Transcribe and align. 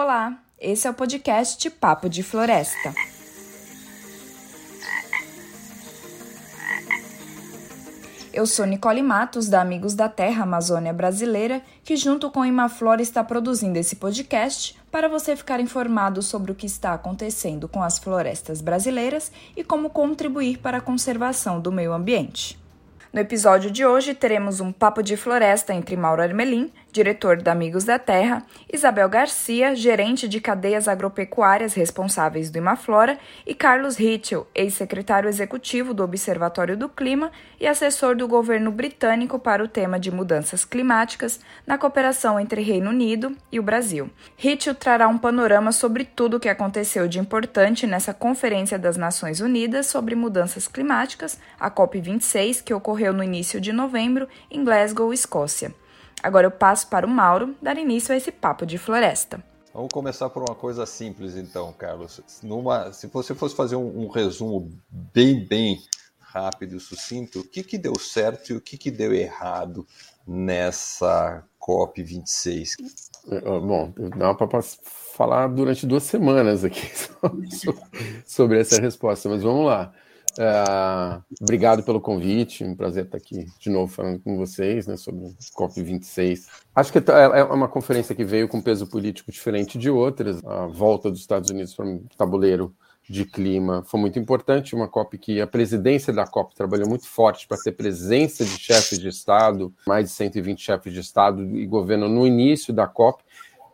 Olá, 0.00 0.38
esse 0.60 0.86
é 0.86 0.90
o 0.90 0.94
podcast 0.94 1.68
Papo 1.70 2.08
de 2.08 2.22
Floresta. 2.22 2.94
Eu 8.32 8.46
sou 8.46 8.64
Nicole 8.64 9.02
Matos, 9.02 9.48
da 9.48 9.60
Amigos 9.60 9.96
da 9.96 10.08
Terra 10.08 10.44
Amazônia 10.44 10.92
Brasileira, 10.92 11.62
que 11.82 11.96
junto 11.96 12.30
com 12.30 12.46
Imaflora 12.46 13.02
está 13.02 13.24
produzindo 13.24 13.76
esse 13.76 13.96
podcast 13.96 14.78
para 14.88 15.08
você 15.08 15.34
ficar 15.34 15.58
informado 15.58 16.22
sobre 16.22 16.52
o 16.52 16.54
que 16.54 16.66
está 16.66 16.94
acontecendo 16.94 17.66
com 17.66 17.82
as 17.82 17.98
florestas 17.98 18.60
brasileiras 18.60 19.32
e 19.56 19.64
como 19.64 19.90
contribuir 19.90 20.58
para 20.58 20.78
a 20.78 20.80
conservação 20.80 21.60
do 21.60 21.72
meio 21.72 21.92
ambiente. 21.92 22.56
No 23.10 23.20
episódio 23.20 23.70
de 23.70 23.86
hoje, 23.86 24.14
teremos 24.14 24.60
um 24.60 24.70
papo 24.70 25.02
de 25.02 25.16
floresta 25.16 25.74
entre 25.74 25.96
Mauro 25.96 26.22
Armelin, 26.22 26.70
diretor 26.92 27.40
da 27.40 27.52
Amigos 27.52 27.84
da 27.84 27.98
Terra, 27.98 28.44
Isabel 28.72 29.08
Garcia, 29.08 29.74
gerente 29.74 30.28
de 30.28 30.40
cadeias 30.40 30.86
agropecuárias 30.86 31.74
responsáveis 31.74 32.50
do 32.50 32.58
Imaflora, 32.58 33.18
e 33.46 33.54
Carlos 33.54 33.96
Ritchell, 33.96 34.46
ex-secretário 34.54 35.28
executivo 35.28 35.94
do 35.94 36.02
Observatório 36.04 36.76
do 36.76 36.88
Clima 36.88 37.32
e 37.58 37.66
assessor 37.66 38.14
do 38.14 38.28
governo 38.28 38.70
britânico 38.70 39.38
para 39.38 39.64
o 39.64 39.68
tema 39.68 39.98
de 39.98 40.10
mudanças 40.10 40.64
climáticas 40.64 41.40
na 41.66 41.78
cooperação 41.78 42.38
entre 42.38 42.60
Reino 42.62 42.90
Unido 42.90 43.36
e 43.50 43.58
o 43.58 43.62
Brasil. 43.62 44.10
Ritchell 44.36 44.74
trará 44.74 45.08
um 45.08 45.18
panorama 45.18 45.72
sobre 45.72 46.04
tudo 46.04 46.36
o 46.36 46.40
que 46.40 46.48
aconteceu 46.48 47.08
de 47.08 47.18
importante 47.18 47.86
nessa 47.86 48.12
Conferência 48.12 48.78
das 48.78 48.96
Nações 48.96 49.40
Unidas 49.40 49.86
sobre 49.86 50.14
Mudanças 50.14 50.68
Climáticas, 50.68 51.38
a 51.58 51.70
COP26, 51.70 52.62
que 52.62 52.74
ocorreu 52.74 52.98
ocorreu 52.98 53.12
no 53.12 53.22
início 53.22 53.60
de 53.60 53.72
novembro 53.72 54.28
em 54.50 54.64
Glasgow, 54.64 55.12
Escócia. 55.12 55.72
Agora 56.22 56.46
eu 56.46 56.50
passo 56.50 56.88
para 56.88 57.06
o 57.06 57.10
Mauro 57.10 57.54
dar 57.62 57.76
início 57.76 58.12
a 58.12 58.16
esse 58.16 58.32
papo 58.32 58.66
de 58.66 58.78
floresta. 58.78 59.42
Vamos 59.72 59.92
começar 59.92 60.28
por 60.30 60.42
uma 60.42 60.54
coisa 60.54 60.84
simples, 60.86 61.36
então, 61.36 61.72
Carlos. 61.72 62.20
Numa, 62.42 62.92
se 62.92 63.06
você 63.06 63.34
fosse 63.34 63.54
fazer 63.54 63.76
um, 63.76 64.04
um 64.04 64.08
resumo 64.08 64.70
bem, 64.90 65.44
bem 65.44 65.78
rápido 66.18 66.76
e 66.76 66.80
sucinto, 66.80 67.40
o 67.40 67.44
que, 67.44 67.62
que 67.62 67.78
deu 67.78 67.98
certo 67.98 68.52
e 68.52 68.56
o 68.56 68.60
que, 68.60 68.76
que 68.76 68.90
deu 68.90 69.14
errado 69.14 69.86
nessa 70.26 71.44
COP26? 71.60 72.74
É, 73.30 73.40
bom, 73.40 73.92
dá 74.16 74.34
para 74.34 74.62
falar 74.62 75.48
durante 75.48 75.86
duas 75.86 76.02
semanas 76.02 76.64
aqui 76.64 76.90
sobre 78.26 78.60
essa 78.60 78.80
resposta, 78.80 79.28
mas 79.28 79.42
vamos 79.42 79.66
lá. 79.66 79.92
Uh, 80.36 81.22
obrigado 81.40 81.82
pelo 81.82 82.00
convite, 82.00 82.64
um 82.64 82.74
prazer 82.74 83.04
estar 83.04 83.16
aqui 83.16 83.46
de 83.58 83.70
novo 83.70 83.92
falando 83.92 84.20
com 84.20 84.36
vocês 84.36 84.86
né, 84.86 84.96
sobre 84.96 85.24
o 85.24 85.34
COP26. 85.56 86.46
Acho 86.74 86.92
que 86.92 86.98
é, 86.98 87.40
é 87.40 87.44
uma 87.44 87.68
conferência 87.68 88.14
que 88.14 88.24
veio 88.24 88.48
com 88.48 88.60
peso 88.60 88.86
político 88.86 89.32
diferente 89.32 89.78
de 89.78 89.90
outras. 89.90 90.44
A 90.44 90.66
volta 90.66 91.10
dos 91.10 91.20
Estados 91.20 91.50
Unidos 91.50 91.74
para 91.74 91.86
um 91.86 92.04
tabuleiro 92.16 92.74
de 93.08 93.24
clima 93.24 93.82
foi 93.86 93.98
muito 93.98 94.18
importante. 94.18 94.74
Uma 94.74 94.86
COP 94.86 95.18
que 95.18 95.40
a 95.40 95.46
presidência 95.46 96.12
da 96.12 96.26
COP 96.26 96.54
trabalhou 96.54 96.88
muito 96.88 97.06
forte 97.06 97.46
para 97.46 97.56
ter 97.56 97.72
presença 97.72 98.44
de 98.44 98.58
chefes 98.58 98.98
de 98.98 99.08
Estado, 99.08 99.72
mais 99.86 100.06
de 100.06 100.10
120 100.12 100.60
chefes 100.60 100.92
de 100.92 101.00
Estado 101.00 101.42
e 101.56 101.66
governo 101.66 102.08
no 102.08 102.26
início 102.26 102.72
da 102.72 102.86
COP 102.86 103.22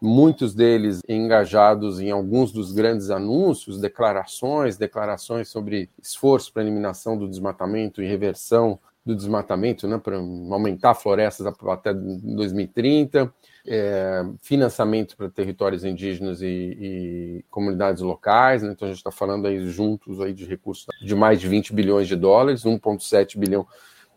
muitos 0.05 0.55
deles 0.55 1.01
engajados 1.09 1.99
em 1.99 2.11
alguns 2.11 2.53
dos 2.53 2.73
grandes 2.73 3.11
anúncios, 3.11 3.81
declarações, 3.81 4.77
declarações 4.77 5.49
sobre 5.49 5.89
esforço 6.01 6.53
para 6.53 6.63
eliminação 6.63 7.17
do 7.17 7.27
desmatamento 7.27 8.03
e 8.03 8.07
reversão 8.07 8.79
do 9.05 9.15
desmatamento, 9.15 9.87
né, 9.87 9.99
para 9.99 10.17
aumentar 10.17 10.95
florestas 10.95 11.47
até 11.47 11.93
2030, 11.93 13.33
é, 13.67 14.25
financiamento 14.41 15.17
para 15.17 15.29
territórios 15.29 15.85
indígenas 15.85 16.41
e, 16.41 16.47
e 16.47 17.45
comunidades 17.51 18.03
locais, 18.03 18.63
né, 18.63 18.73
então 18.73 18.87
a 18.87 18.91
gente 18.91 18.99
está 18.99 19.11
falando 19.11 19.47
aí 19.47 19.67
juntos 19.69 20.21
aí 20.21 20.33
de 20.33 20.45
recursos 20.45 20.87
de 21.03 21.15
mais 21.15 21.41
de 21.41 21.49
20 21.49 21.75
bilhões 21.75 22.09
de 22.09 22.17
dólares, 22.17 22.65
1,7 22.65 23.39
bilhão 23.39 23.67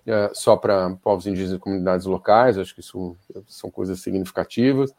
é, 0.06 0.32
só 0.34 0.56
para 0.56 0.96
povos 1.02 1.28
indígenas 1.28 1.58
e 1.58 1.60
comunidades 1.60 2.06
locais, 2.06 2.58
acho 2.58 2.74
que 2.74 2.80
isso 2.82 3.16
são 3.46 3.70
coisas 3.70 4.00
significativas. 4.00 4.94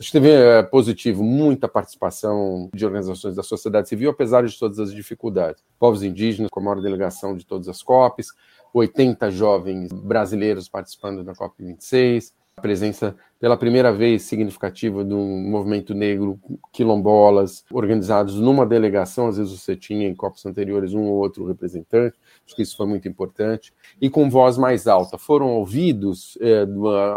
A 0.00 0.12
teve 0.12 0.30
é, 0.30 0.62
positivo 0.62 1.22
muita 1.22 1.68
participação 1.68 2.70
de 2.72 2.86
organizações 2.86 3.36
da 3.36 3.42
sociedade 3.42 3.86
civil, 3.86 4.08
apesar 4.08 4.42
de 4.46 4.58
todas 4.58 4.78
as 4.78 4.94
dificuldades. 4.94 5.62
Povos 5.78 6.02
indígenas, 6.02 6.48
com 6.50 6.58
a 6.58 6.62
maior 6.62 6.80
delegação 6.80 7.36
de 7.36 7.44
todas 7.44 7.68
as 7.68 7.82
COPs, 7.82 8.28
80 8.72 9.30
jovens 9.30 9.92
brasileiros 9.92 10.70
participando 10.70 11.22
da 11.22 11.34
COP26, 11.34 12.32
a 12.56 12.62
presença 12.62 13.14
pela 13.38 13.58
primeira 13.58 13.92
vez 13.92 14.22
significativa 14.22 15.04
do 15.04 15.18
movimento 15.18 15.94
negro, 15.94 16.40
quilombolas, 16.72 17.62
organizados 17.70 18.36
numa 18.36 18.64
delegação, 18.64 19.28
às 19.28 19.36
vezes 19.36 19.52
você 19.52 19.76
tinha 19.76 20.08
em 20.08 20.14
COPs 20.14 20.46
anteriores 20.46 20.94
um 20.94 21.02
ou 21.02 21.18
outro 21.18 21.46
representante, 21.46 22.16
acho 22.50 22.56
que 22.56 22.62
isso 22.62 22.76
foi 22.76 22.86
muito 22.86 23.08
importante, 23.08 23.72
e 24.00 24.10
com 24.10 24.28
voz 24.28 24.58
mais 24.58 24.86
alta. 24.86 25.16
Foram 25.16 25.48
ouvidos, 25.50 26.36
é, 26.40 26.66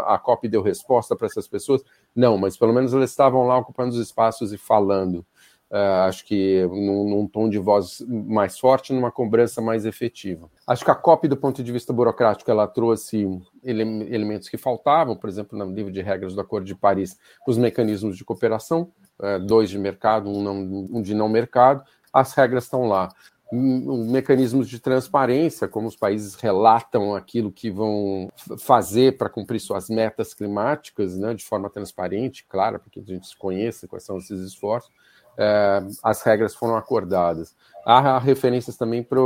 a 0.06 0.18
COP 0.18 0.48
deu 0.48 0.62
resposta 0.62 1.16
para 1.16 1.26
essas 1.26 1.48
pessoas, 1.48 1.82
não, 2.14 2.38
mas 2.38 2.56
pelo 2.56 2.72
menos 2.72 2.94
elas 2.94 3.10
estavam 3.10 3.46
lá 3.46 3.58
ocupando 3.58 3.90
os 3.90 3.98
espaços 3.98 4.52
e 4.52 4.58
falando. 4.58 5.26
Uh, 5.70 6.06
acho 6.06 6.24
que 6.24 6.62
num, 6.66 7.08
num, 7.08 7.26
tom 7.26 7.48
de 7.48 7.58
voz 7.58 8.00
mais 8.06 8.56
forte, 8.56 8.92
numa 8.92 9.10
cobrança 9.10 9.60
mais 9.60 9.84
efetiva. 9.84 10.48
Acho 10.64 10.84
que 10.84 10.90
a 10.90 10.94
COP, 10.94 11.26
do 11.26 11.36
ponto 11.36 11.64
de 11.64 11.72
vista 11.72 11.92
burocrático, 11.92 12.48
ela 12.48 12.68
trouxe 12.68 13.26
ele, 13.60 13.82
elementos 14.14 14.48
que 14.48 14.56
faltavam, 14.56 15.16
por 15.16 15.28
exemplo, 15.28 15.58
no 15.58 15.74
livro 15.74 15.90
de 15.90 16.00
regras 16.00 16.32
do 16.32 16.40
Acordo 16.40 16.64
de 16.64 16.76
Paris, 16.76 17.18
os 17.48 17.58
mecanismos 17.58 18.16
de 18.16 18.24
cooperação, 18.24 18.92
uh, 19.18 19.44
dois 19.44 19.68
de 19.68 19.78
mercado, 19.78 20.30
um, 20.30 20.42
não, 20.42 20.54
um 20.98 21.02
de 21.02 21.12
não 21.12 21.28
mercado, 21.28 21.82
as 22.12 22.32
regras 22.34 22.64
estão 22.64 22.86
lá 22.86 23.08
mecanismos 23.54 24.68
de 24.68 24.78
transparência, 24.78 25.68
como 25.68 25.86
os 25.86 25.96
países 25.96 26.34
relatam 26.34 27.14
aquilo 27.14 27.52
que 27.52 27.70
vão 27.70 28.28
fazer 28.58 29.16
para 29.16 29.28
cumprir 29.28 29.60
suas 29.60 29.88
metas 29.88 30.34
climáticas, 30.34 31.16
né, 31.16 31.34
de 31.34 31.44
forma 31.44 31.70
transparente, 31.70 32.44
clara, 32.48 32.78
porque 32.78 33.00
a 33.00 33.02
gente 33.02 33.36
conhece 33.38 33.86
quais 33.86 34.04
são 34.04 34.18
esses 34.18 34.40
esforços, 34.40 34.90
é, 35.38 35.82
as 36.02 36.22
regras 36.22 36.54
foram 36.54 36.76
acordadas. 36.76 37.54
Há 37.84 38.18
referências 38.18 38.76
também 38.76 39.02
para 39.02 39.20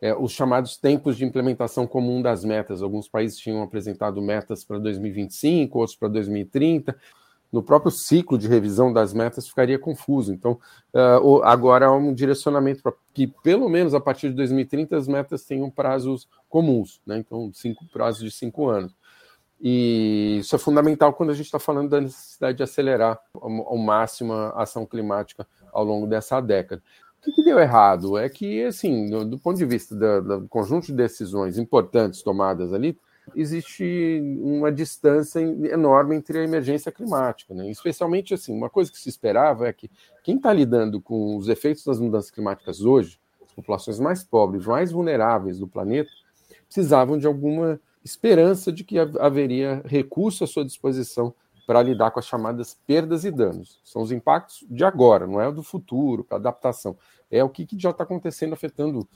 é, 0.00 0.14
os 0.14 0.32
chamados 0.32 0.76
tempos 0.76 1.16
de 1.16 1.24
implementação 1.24 1.86
comum 1.86 2.22
das 2.22 2.44
metas. 2.44 2.82
Alguns 2.82 3.08
países 3.08 3.38
tinham 3.38 3.62
apresentado 3.62 4.22
metas 4.22 4.64
para 4.64 4.78
2025, 4.78 5.78
outros 5.78 5.96
para 5.96 6.08
2030 6.08 6.96
no 7.52 7.62
próprio 7.62 7.90
ciclo 7.90 8.38
de 8.38 8.46
revisão 8.46 8.92
das 8.92 9.12
metas 9.12 9.48
ficaria 9.48 9.78
confuso. 9.78 10.32
Então, 10.32 10.58
uh, 10.94 11.42
agora 11.42 11.86
há 11.86 11.92
um 11.92 12.14
direcionamento 12.14 12.82
para 12.82 12.92
que, 13.12 13.26
pelo 13.26 13.68
menos 13.68 13.94
a 13.94 14.00
partir 14.00 14.28
de 14.28 14.36
2030, 14.36 14.96
as 14.96 15.08
metas 15.08 15.44
tenham 15.44 15.70
prazos 15.70 16.28
comuns, 16.48 17.00
né? 17.06 17.18
então, 17.18 17.50
cinco 17.52 17.84
prazos 17.92 18.22
de 18.22 18.30
cinco 18.30 18.68
anos. 18.68 18.94
E 19.60 20.38
isso 20.40 20.56
é 20.56 20.58
fundamental 20.58 21.12
quando 21.12 21.30
a 21.30 21.34
gente 21.34 21.46
está 21.46 21.58
falando 21.58 21.90
da 21.90 22.00
necessidade 22.00 22.56
de 22.56 22.62
acelerar 22.62 23.20
ao, 23.34 23.76
máximo 23.76 24.32
a 24.32 24.62
ação 24.62 24.86
climática 24.86 25.46
ao 25.70 25.84
longo 25.84 26.06
dessa 26.06 26.40
década. 26.40 26.82
O 27.18 27.22
que, 27.22 27.32
que 27.32 27.42
deu 27.42 27.58
errado? 27.58 28.16
É 28.16 28.26
que, 28.30 28.64
assim, 28.64 29.10
do, 29.10 29.22
do 29.26 29.38
ponto 29.38 29.58
de 29.58 29.66
vista 29.66 29.94
do 29.94 30.48
conjunto 30.48 30.86
de 30.86 30.94
decisões 30.94 31.58
importantes 31.58 32.22
tomadas 32.22 32.72
ali, 32.72 32.98
existe 33.34 34.20
uma 34.40 34.70
distância 34.70 35.40
enorme 35.40 36.16
entre 36.16 36.38
a 36.38 36.44
emergência 36.44 36.90
climática, 36.90 37.54
né? 37.54 37.70
Especialmente 37.70 38.34
assim, 38.34 38.52
uma 38.52 38.70
coisa 38.70 38.90
que 38.90 38.98
se 38.98 39.08
esperava 39.08 39.68
é 39.68 39.72
que 39.72 39.90
quem 40.22 40.36
está 40.36 40.52
lidando 40.52 41.00
com 41.00 41.36
os 41.36 41.48
efeitos 41.48 41.84
das 41.84 41.98
mudanças 41.98 42.30
climáticas 42.30 42.80
hoje, 42.80 43.18
as 43.44 43.52
populações 43.52 43.98
mais 43.98 44.22
pobres, 44.22 44.66
mais 44.66 44.92
vulneráveis 44.92 45.58
do 45.58 45.68
planeta, 45.68 46.10
precisavam 46.66 47.18
de 47.18 47.26
alguma 47.26 47.80
esperança 48.04 48.72
de 48.72 48.84
que 48.84 48.98
haveria 48.98 49.82
recurso 49.84 50.44
à 50.44 50.46
sua 50.46 50.64
disposição 50.64 51.34
para 51.66 51.82
lidar 51.82 52.10
com 52.10 52.18
as 52.18 52.26
chamadas 52.26 52.76
perdas 52.86 53.24
e 53.24 53.30
danos. 53.30 53.80
São 53.84 54.02
os 54.02 54.10
impactos 54.10 54.64
de 54.68 54.84
agora, 54.84 55.26
não 55.26 55.40
é 55.40 55.46
o 55.46 55.52
do 55.52 55.62
futuro, 55.62 56.24
para 56.24 56.36
adaptação. 56.36 56.96
É 57.30 57.44
o 57.44 57.48
que, 57.48 57.64
que 57.64 57.78
já 57.78 57.90
está 57.90 58.02
acontecendo 58.02 58.54
afetando 58.54 59.06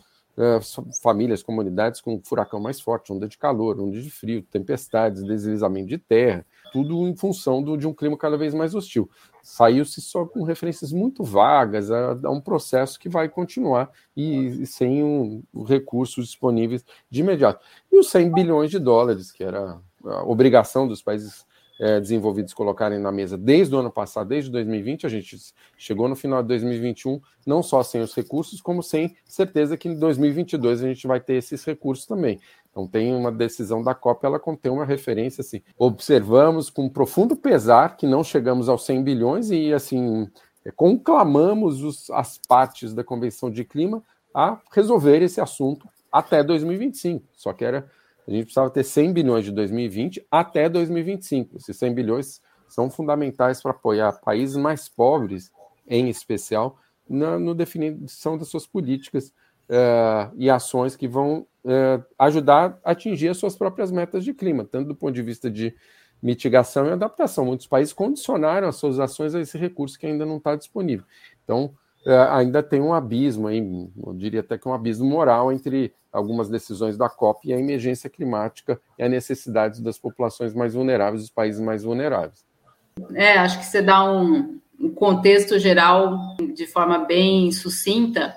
famílias, 1.02 1.42
comunidades 1.42 2.00
com 2.00 2.20
furacão 2.22 2.58
mais 2.60 2.80
forte, 2.80 3.12
onda 3.12 3.28
de 3.28 3.38
calor, 3.38 3.80
onda 3.80 4.00
de 4.00 4.10
frio, 4.10 4.42
tempestades, 4.42 5.22
deslizamento 5.22 5.88
de 5.88 5.98
terra, 5.98 6.44
tudo 6.72 7.06
em 7.06 7.16
função 7.16 7.62
do, 7.62 7.76
de 7.76 7.86
um 7.86 7.94
clima 7.94 8.16
cada 8.18 8.36
vez 8.36 8.52
mais 8.52 8.74
hostil. 8.74 9.08
Saiu-se 9.42 10.00
só 10.00 10.24
com 10.24 10.42
referências 10.42 10.92
muito 10.92 11.22
vagas 11.22 11.90
a, 11.90 12.18
a, 12.24 12.30
um 12.30 12.40
processo 12.40 12.98
que 12.98 13.08
vai 13.08 13.28
continuar 13.28 13.90
e, 14.16 14.62
e 14.62 14.66
sem 14.66 15.02
um, 15.04 15.42
recursos 15.66 16.26
disponíveis 16.26 16.84
de 17.08 17.20
imediato. 17.20 17.64
E 17.92 17.98
os 17.98 18.10
100 18.10 18.32
bilhões 18.32 18.70
de 18.70 18.78
dólares, 18.78 19.30
que 19.30 19.44
era 19.44 19.78
a 20.04 20.24
obrigação 20.24 20.88
dos 20.88 21.00
países 21.00 21.46
é, 21.78 22.00
desenvolvidos 22.00 22.54
colocarem 22.54 22.98
na 22.98 23.10
mesa 23.10 23.36
desde 23.36 23.74
o 23.74 23.78
ano 23.78 23.90
passado, 23.90 24.28
desde 24.28 24.50
2020. 24.50 25.06
A 25.06 25.08
gente 25.08 25.36
chegou 25.76 26.08
no 26.08 26.16
final 26.16 26.42
de 26.42 26.48
2021 26.48 27.20
não 27.46 27.62
só 27.62 27.82
sem 27.82 28.00
os 28.00 28.14
recursos, 28.14 28.60
como 28.60 28.82
sem 28.82 29.16
certeza 29.24 29.76
que 29.76 29.88
em 29.88 29.98
2022 29.98 30.82
a 30.82 30.86
gente 30.86 31.06
vai 31.06 31.20
ter 31.20 31.34
esses 31.34 31.64
recursos 31.64 32.06
também. 32.06 32.40
Então 32.70 32.86
tem 32.86 33.14
uma 33.14 33.30
decisão 33.30 33.82
da 33.82 33.94
COP, 33.94 34.24
ela 34.24 34.40
contém 34.40 34.70
uma 34.70 34.84
referência 34.84 35.42
assim. 35.42 35.62
Observamos 35.78 36.70
com 36.70 36.88
profundo 36.88 37.36
pesar 37.36 37.96
que 37.96 38.06
não 38.06 38.24
chegamos 38.24 38.68
aos 38.68 38.84
100 38.84 39.02
bilhões 39.02 39.50
e 39.50 39.72
assim 39.72 40.28
conclamamos 40.76 41.82
os, 41.82 42.10
as 42.10 42.38
partes 42.48 42.94
da 42.94 43.04
Convenção 43.04 43.50
de 43.50 43.64
Clima 43.64 44.02
a 44.34 44.58
resolver 44.72 45.22
esse 45.22 45.40
assunto 45.40 45.86
até 46.10 46.42
2025. 46.42 47.24
Só 47.34 47.52
que 47.52 47.64
era 47.64 47.88
a 48.26 48.30
gente 48.30 48.44
precisava 48.44 48.70
ter 48.70 48.84
100 48.84 49.12
bilhões 49.12 49.44
de 49.44 49.52
2020 49.52 50.26
até 50.30 50.68
2025. 50.68 51.56
Esses 51.56 51.76
100 51.76 51.94
bilhões 51.94 52.40
são 52.68 52.90
fundamentais 52.90 53.62
para 53.62 53.72
apoiar 53.72 54.12
países 54.20 54.56
mais 54.56 54.88
pobres, 54.88 55.52
em 55.86 56.08
especial, 56.08 56.78
na 57.08 57.38
no 57.38 57.54
definição 57.54 58.38
das 58.38 58.48
suas 58.48 58.66
políticas 58.66 59.28
uh, 59.68 60.32
e 60.36 60.48
ações 60.48 60.96
que 60.96 61.06
vão 61.06 61.46
uh, 61.64 62.04
ajudar 62.18 62.78
a 62.82 62.92
atingir 62.92 63.28
as 63.28 63.36
suas 63.36 63.54
próprias 63.54 63.90
metas 63.90 64.24
de 64.24 64.32
clima, 64.32 64.64
tanto 64.64 64.88
do 64.88 64.94
ponto 64.94 65.12
de 65.12 65.22
vista 65.22 65.50
de 65.50 65.74
mitigação 66.22 66.86
e 66.86 66.92
adaptação. 66.92 67.44
Muitos 67.44 67.66
países 67.66 67.92
condicionaram 67.92 68.68
as 68.68 68.76
suas 68.76 68.98
ações 68.98 69.34
a 69.34 69.40
esse 69.40 69.58
recurso 69.58 69.98
que 69.98 70.06
ainda 70.06 70.24
não 70.24 70.38
está 70.38 70.56
disponível. 70.56 71.04
Então, 71.44 71.74
ainda 72.30 72.62
tem 72.62 72.80
um 72.80 72.92
abismo, 72.92 73.48
aí, 73.48 73.58
eu 74.04 74.12
diria 74.14 74.40
até 74.40 74.58
que 74.58 74.68
um 74.68 74.74
abismo 74.74 75.06
moral 75.06 75.52
entre 75.52 75.92
algumas 76.12 76.48
decisões 76.48 76.96
da 76.96 77.08
COP 77.08 77.48
e 77.48 77.52
a 77.52 77.58
emergência 77.58 78.08
climática 78.08 78.80
e 78.98 79.02
a 79.02 79.08
necessidade 79.08 79.82
das 79.82 79.98
populações 79.98 80.54
mais 80.54 80.74
vulneráveis, 80.74 81.22
dos 81.22 81.30
países 81.30 81.60
mais 81.60 81.82
vulneráveis. 81.82 82.44
É, 83.14 83.38
acho 83.38 83.58
que 83.58 83.64
você 83.64 83.82
dá 83.82 84.04
um, 84.04 84.60
um 84.78 84.90
contexto 84.90 85.58
geral 85.58 86.36
de 86.54 86.66
forma 86.66 86.98
bem 86.98 87.50
sucinta. 87.50 88.34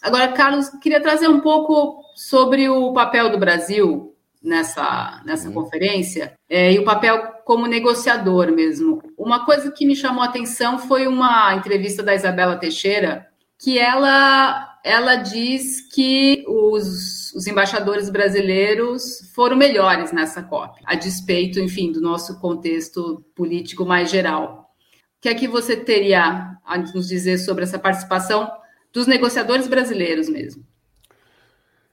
Agora, 0.00 0.32
Carlos, 0.32 0.68
queria 0.80 1.00
trazer 1.00 1.28
um 1.28 1.40
pouco 1.40 2.02
sobre 2.14 2.68
o 2.68 2.92
papel 2.92 3.30
do 3.30 3.38
Brasil 3.38 4.14
nessa, 4.42 5.20
nessa 5.24 5.48
uhum. 5.48 5.54
conferência 5.54 6.34
é, 6.48 6.72
e 6.72 6.78
o 6.78 6.84
papel 6.84 7.39
como 7.50 7.66
negociador 7.66 8.52
mesmo. 8.52 9.02
Uma 9.18 9.44
coisa 9.44 9.72
que 9.72 9.84
me 9.84 9.96
chamou 9.96 10.22
a 10.22 10.26
atenção 10.26 10.78
foi 10.78 11.08
uma 11.08 11.52
entrevista 11.52 12.00
da 12.00 12.14
Isabela 12.14 12.56
Teixeira, 12.56 13.26
que 13.58 13.76
ela, 13.76 14.78
ela 14.84 15.16
diz 15.16 15.80
que 15.92 16.44
os, 16.46 17.32
os 17.34 17.48
embaixadores 17.48 18.08
brasileiros 18.08 19.32
foram 19.34 19.56
melhores 19.56 20.12
nessa 20.12 20.44
COP, 20.44 20.80
a 20.84 20.94
despeito, 20.94 21.58
enfim, 21.58 21.90
do 21.90 22.00
nosso 22.00 22.38
contexto 22.38 23.20
político 23.34 23.84
mais 23.84 24.08
geral. 24.08 24.70
O 25.18 25.20
que 25.20 25.28
é 25.28 25.34
que 25.34 25.48
você 25.48 25.74
teria 25.74 26.56
a 26.64 26.78
nos 26.78 27.08
dizer 27.08 27.38
sobre 27.38 27.64
essa 27.64 27.80
participação 27.80 28.48
dos 28.92 29.08
negociadores 29.08 29.66
brasileiros 29.66 30.28
mesmo? 30.28 30.64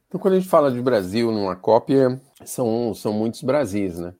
Então, 0.07 0.19
quando 0.21 0.35
a 0.35 0.39
gente 0.39 0.49
fala 0.49 0.71
de 0.71 0.79
Brasil 0.79 1.31
numa 1.31 1.55
cópia, 1.55 2.21
são, 2.45 2.93
são 2.93 3.11
muitos 3.11 3.41
Brasis, 3.41 3.97
né? 3.97 4.13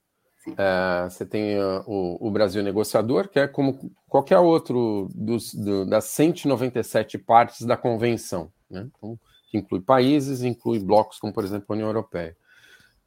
É, 0.56 1.08
você 1.08 1.26
tem 1.26 1.58
uh, 1.58 1.82
o, 1.86 2.28
o, 2.28 2.30
Brasil 2.30 2.62
negociador, 2.62 3.28
que 3.28 3.38
é 3.38 3.48
como 3.48 3.90
qualquer 4.08 4.38
outro 4.38 5.08
dos, 5.14 5.54
do, 5.54 5.84
das 5.84 6.04
197 6.04 7.18
partes 7.18 7.66
da 7.66 7.76
convenção, 7.76 8.50
né? 8.70 8.88
Então, 8.96 9.18
que 9.50 9.58
inclui 9.58 9.80
países, 9.80 10.42
inclui 10.42 10.78
blocos 10.78 11.18
como, 11.18 11.32
por 11.32 11.44
exemplo, 11.44 11.66
a 11.68 11.72
União 11.72 11.88
Europeia. 11.88 12.36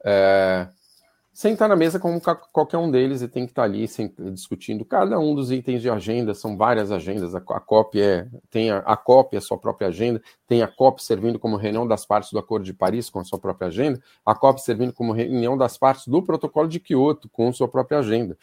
É, 0.04 0.68
sentar 1.32 1.68
na 1.68 1.74
mesa 1.74 1.98
como 1.98 2.20
qualquer 2.52 2.76
um 2.76 2.90
deles 2.90 3.22
e 3.22 3.28
tem 3.28 3.46
que 3.46 3.52
estar 3.52 3.62
ali 3.62 3.88
discutindo 4.32 4.84
cada 4.84 5.18
um 5.18 5.34
dos 5.34 5.50
itens 5.50 5.80
de 5.80 5.88
agenda, 5.88 6.34
são 6.34 6.56
várias 6.56 6.92
agendas, 6.92 7.34
a, 7.34 7.40
COP 7.40 8.00
é, 8.00 8.28
tem 8.50 8.70
a, 8.70 8.78
a 8.78 8.96
COP, 8.96 9.36
a 9.36 9.40
sua 9.40 9.56
própria 9.56 9.88
agenda, 9.88 10.22
tem 10.46 10.62
a 10.62 10.68
COP 10.68 11.02
servindo 11.02 11.38
como 11.38 11.56
reunião 11.56 11.86
das 11.86 12.04
partes 12.04 12.30
do 12.30 12.38
Acordo 12.38 12.64
de 12.64 12.74
Paris 12.74 13.08
com 13.08 13.18
a 13.18 13.24
sua 13.24 13.38
própria 13.38 13.68
agenda, 13.68 14.00
a 14.26 14.34
COP 14.34 14.60
servindo 14.60 14.92
como 14.92 15.12
reunião 15.12 15.56
das 15.56 15.78
partes 15.78 16.06
do 16.06 16.22
Protocolo 16.22 16.68
de 16.68 16.78
Quioto 16.78 17.28
com 17.30 17.48
a 17.48 17.52
sua 17.52 17.68
própria 17.68 18.00
agenda. 18.00 18.36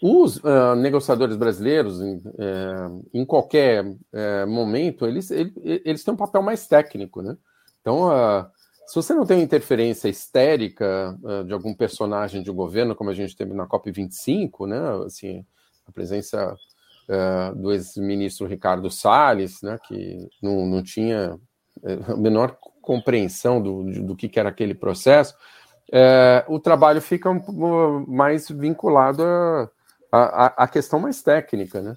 Os 0.00 0.36
uh, 0.38 0.76
negociadores 0.76 1.36
brasileiros, 1.36 2.00
em, 2.00 2.22
é, 2.38 3.18
em 3.18 3.24
qualquer 3.24 3.84
é, 4.12 4.46
momento, 4.46 5.04
eles, 5.04 5.28
eles, 5.32 5.52
eles 5.56 6.04
têm 6.04 6.14
um 6.14 6.16
papel 6.16 6.40
mais 6.40 6.68
técnico, 6.68 7.20
né? 7.20 7.36
Então, 7.80 8.06
uh, 8.08 8.46
se 8.88 8.94
você 8.94 9.12
não 9.12 9.26
tem 9.26 9.42
interferência 9.42 10.08
histérica 10.08 11.14
uh, 11.22 11.44
de 11.44 11.52
algum 11.52 11.74
personagem 11.74 12.42
de 12.42 12.50
governo, 12.50 12.96
como 12.96 13.10
a 13.10 13.14
gente 13.14 13.36
teve 13.36 13.52
na 13.52 13.66
COP25, 13.66 14.66
né, 14.66 15.04
assim, 15.04 15.44
a 15.86 15.92
presença 15.92 16.56
uh, 17.06 17.54
do 17.54 17.70
ex-ministro 17.70 18.46
Ricardo 18.46 18.90
Salles, 18.90 19.60
né, 19.60 19.78
que 19.86 20.26
não, 20.42 20.64
não 20.64 20.82
tinha 20.82 21.38
uh, 21.82 22.12
a 22.12 22.16
menor 22.16 22.56
compreensão 22.80 23.60
do, 23.60 23.84
do 24.06 24.16
que, 24.16 24.40
era 24.40 24.48
aquele 24.48 24.74
processo, 24.74 25.34
uh, 25.90 26.50
o 26.50 26.58
trabalho 26.58 27.02
fica 27.02 27.28
mais 28.06 28.48
vinculado 28.48 29.22
à 30.10 30.66
questão 30.66 30.98
mais 30.98 31.20
técnica, 31.20 31.82
né? 31.82 31.94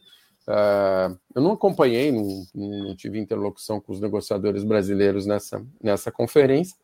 Uh, 0.47 1.17
eu 1.35 1.41
não 1.41 1.51
acompanhei, 1.51 2.11
não, 2.11 2.45
não, 2.53 2.95
tive 2.95 3.19
interlocução 3.19 3.79
com 3.79 3.91
os 3.91 4.01
negociadores 4.01 4.63
brasileiros 4.63 5.25
nessa, 5.25 5.63
nessa 5.81 6.11
conferência, 6.11 6.75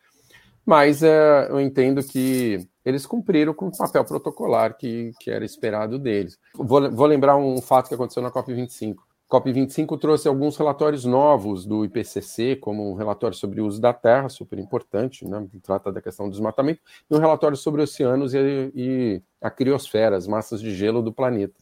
mas 0.65 1.01
uh, 1.01 1.50
eu 1.50 1.59
entendo 1.59 2.04
que 2.04 2.68
eles 2.86 3.06
cumpriram 3.06 3.54
com 3.54 3.68
o 3.68 3.77
papel 3.77 4.06
protocolar 4.06 4.77
que, 4.77 5.12
que 5.19 5.31
era 5.31 5.44
esperado 5.44 5.98
deles. 5.98 6.38
Vou, 6.54 6.89
vou 6.92 7.07
lembrar 7.07 7.36
um 7.36 7.62
fato 7.62 7.88
que 7.88 7.95
aconteceu 7.95 8.21
na 8.21 8.31
COP25. 8.31 8.95
COP25 9.30 10.00
trouxe 10.00 10.27
alguns 10.27 10.56
relatórios 10.56 11.03
novos 11.03 11.65
do 11.65 11.83
IPCC, 11.83 12.56
como 12.56 12.89
um 12.89 12.94
relatório 12.94 13.36
sobre 13.36 13.60
o 13.60 13.65
uso 13.65 13.81
da 13.81 13.92
terra, 13.92 14.30
super 14.30 14.57
importante, 14.57 15.27
né? 15.27 15.45
trata 15.62 15.92
da 15.92 16.01
questão 16.01 16.27
do 16.27 16.31
desmatamento, 16.31 16.80
e 17.10 17.13
um 17.13 17.19
relatório 17.19 17.57
sobre 17.57 17.81
oceanos 17.81 18.33
e, 18.33 18.71
e 18.74 19.21
a 19.42 19.50
criosfera, 19.50 20.15
as 20.15 20.27
massas 20.27 20.62
de 20.62 20.74
gelo 20.74 21.01
do 21.01 21.12
planeta. 21.12 21.56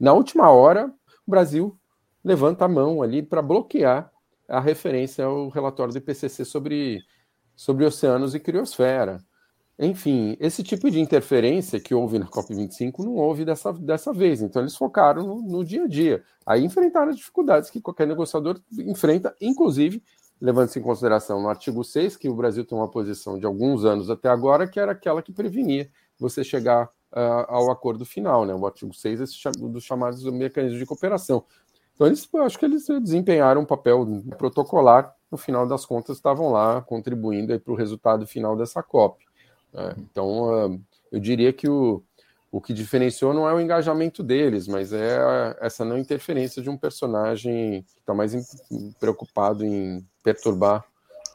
Na 0.00 0.14
última 0.14 0.50
hora, 0.50 0.90
o 1.28 1.30
Brasil 1.30 1.78
levanta 2.24 2.64
a 2.64 2.68
mão 2.68 3.02
ali 3.02 3.22
para 3.22 3.42
bloquear 3.42 4.10
a 4.48 4.58
referência 4.60 5.26
ao 5.26 5.50
relatório 5.50 5.92
do 5.92 5.98
IPCC 5.98 6.42
sobre, 6.42 7.02
sobre 7.54 7.84
oceanos 7.84 8.34
e 8.34 8.40
criosfera. 8.40 9.22
Enfim, 9.78 10.38
esse 10.40 10.62
tipo 10.62 10.90
de 10.90 10.98
interferência 10.98 11.78
que 11.78 11.94
houve 11.94 12.18
na 12.18 12.26
COP25 12.26 13.04
não 13.04 13.16
houve 13.16 13.44
dessa, 13.44 13.74
dessa 13.74 14.10
vez. 14.10 14.40
Então, 14.40 14.62
eles 14.62 14.74
focaram 14.74 15.22
no, 15.22 15.42
no 15.42 15.64
dia 15.64 15.84
a 15.84 15.86
dia. 15.86 16.24
Aí 16.46 16.64
enfrentaram 16.64 17.10
as 17.10 17.16
dificuldades 17.16 17.68
que 17.68 17.80
qualquer 17.80 18.06
negociador 18.06 18.58
enfrenta, 18.72 19.36
inclusive 19.38 20.02
levando-se 20.40 20.78
em 20.78 20.82
consideração 20.82 21.42
no 21.42 21.48
artigo 21.48 21.84
6, 21.84 22.16
que 22.16 22.28
o 22.28 22.34
Brasil 22.34 22.64
tem 22.64 22.76
uma 22.76 22.90
posição 22.90 23.38
de 23.38 23.44
alguns 23.44 23.84
anos 23.84 24.08
até 24.08 24.30
agora, 24.30 24.66
que 24.66 24.80
era 24.80 24.92
aquela 24.92 25.20
que 25.22 25.32
prevenia 25.32 25.90
você 26.18 26.42
chegar 26.42 26.88
uh, 27.12 27.44
ao 27.48 27.70
acordo 27.70 28.04
final, 28.04 28.44
né? 28.44 28.54
O 28.54 28.66
artigo 28.66 28.92
6 28.92 29.20
esse, 29.20 29.36
dos 29.58 29.84
chamados 29.84 30.22
mecanismos 30.24 30.78
de 30.78 30.86
cooperação. 30.86 31.44
Então, 31.94 32.06
eles, 32.06 32.28
eu 32.32 32.42
acho 32.42 32.58
que 32.58 32.64
eles 32.64 32.86
desempenharam 33.02 33.62
um 33.62 33.66
papel 33.66 34.06
protocolar, 34.36 35.14
no 35.30 35.36
final 35.36 35.66
das 35.66 35.84
contas, 35.84 36.16
estavam 36.16 36.50
lá 36.50 36.80
contribuindo 36.80 37.58
para 37.60 37.72
o 37.72 37.76
resultado 37.76 38.26
final 38.26 38.56
dessa 38.56 38.82
COP. 38.82 39.24
Né? 39.72 39.94
Então, 39.98 40.66
uh, 40.66 40.80
eu 41.10 41.18
diria 41.18 41.52
que 41.52 41.68
o, 41.68 42.02
o 42.50 42.60
que 42.60 42.72
diferenciou 42.72 43.34
não 43.34 43.48
é 43.48 43.52
o 43.52 43.60
engajamento 43.60 44.22
deles, 44.22 44.68
mas 44.68 44.92
é 44.92 45.56
essa 45.60 45.84
não 45.84 45.98
interferência 45.98 46.62
de 46.62 46.70
um 46.70 46.78
personagem 46.78 47.84
que 47.94 48.00
está 48.00 48.14
mais 48.14 48.32
em, 48.32 48.92
preocupado 49.00 49.64
em 49.64 50.06
perturbar 50.22 50.84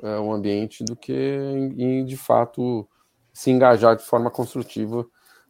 uh, 0.01 0.22
o 0.22 0.34
ambiente 0.34 0.84
do 0.84 0.96
que 0.96 1.13
em, 1.13 2.00
em, 2.00 2.06
de 2.06 2.18
fato, 2.18 2.88
se 3.34 3.51
engajar 3.51 3.96
de 3.96 4.03
forma 4.03 4.32
construtiva 4.32 5.06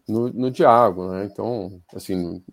no, 0.08 0.30
no 0.30 0.52
diálogo, 0.52 1.12
né? 1.12 1.26
Então, 1.26 1.82
assim, 1.94 2.44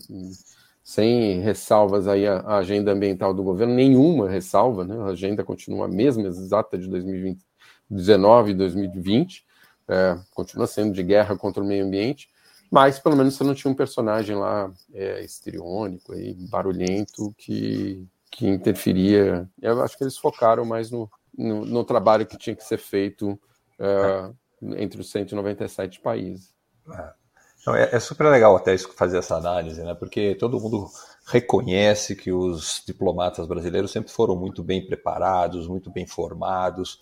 sem 0.82 1.40
ressalvas 1.40 2.06
aí 2.08 2.26
a, 2.26 2.38
a, 2.40 2.56
agenda 2.58 2.92
ambiental 2.92 3.34
do 3.34 3.42
governo, 3.42 3.74
nenhuma 3.74 4.28
ressalva, 4.28 4.84
né? 4.84 4.96
A 5.02 5.06
agenda 5.06 5.44
continua 5.44 5.86
a 5.86 5.88
mesma, 5.88 6.26
exata 6.26 6.78
de 6.78 6.88
2019 6.88 8.50
e 8.50 8.54
2020, 8.54 9.46
é, 9.88 10.18
continua 10.34 10.66
sendo 10.66 10.92
de 10.92 11.02
guerra 11.02 11.36
contra 11.36 11.62
o 11.62 11.66
meio 11.66 11.84
ambiente, 11.84 12.28
mas 12.70 12.98
pelo 12.98 13.16
menos 13.16 13.34
você 13.34 13.44
não 13.44 13.54
tinha 13.54 13.70
um 13.70 13.74
personagem 13.74 14.36
lá 14.36 14.72
é, 14.94 15.24
estriônico, 15.24 16.12
aí, 16.12 16.34
barulhento, 16.48 17.34
que, 17.36 18.06
que 18.30 18.46
interferia. 18.46 19.48
Eu 19.60 19.82
acho 19.82 19.98
que 19.98 20.04
eles 20.04 20.16
focaram 20.16 20.64
mais 20.64 20.90
no, 20.90 21.10
no, 21.36 21.64
no 21.64 21.84
trabalho 21.84 22.26
que 22.26 22.38
tinha 22.38 22.54
que 22.54 22.64
ser 22.64 22.78
feito 22.78 23.38
é, 23.78 24.30
entre 24.76 25.00
os 25.00 25.10
197 25.10 26.00
países. 26.00 26.54
É. 26.92 27.19
Não, 27.66 27.74
é, 27.74 27.90
é, 27.92 28.00
super 28.00 28.28
legal 28.30 28.56
até 28.56 28.76
fazer 28.78 29.18
essa 29.18 29.36
análise, 29.36 29.82
né? 29.82 29.94
Porque 29.94 30.34
todo 30.34 30.60
mundo 30.60 30.88
reconhece 31.26 32.16
que 32.16 32.32
os 32.32 32.82
diplomatas 32.86 33.46
brasileiros 33.46 33.90
sempre 33.90 34.10
foram 34.10 34.34
muito 34.34 34.62
bem 34.62 34.84
preparados, 34.84 35.68
muito 35.68 35.90
bem 35.90 36.06
formados. 36.06 37.00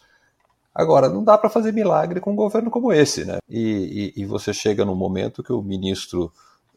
Agora, 0.75 1.09
não 1.09 1.25
dá 1.25 1.37
para 1.38 1.50
fazer 1.50 1.73
milagre 1.73 2.21
com 2.21 2.33
um 2.33 2.37
governo 2.37 2.71
como 2.71 2.93
esse, 2.93 3.25
né? 3.25 3.38
E, 3.49 4.12
e, 4.17 4.23
e, 4.23 4.25
você 4.27 4.53
chega 4.53 4.85
num 4.85 4.95
momento 4.95 5.43
que 5.43 5.53
o 5.53 5.62
ministro 5.62 6.33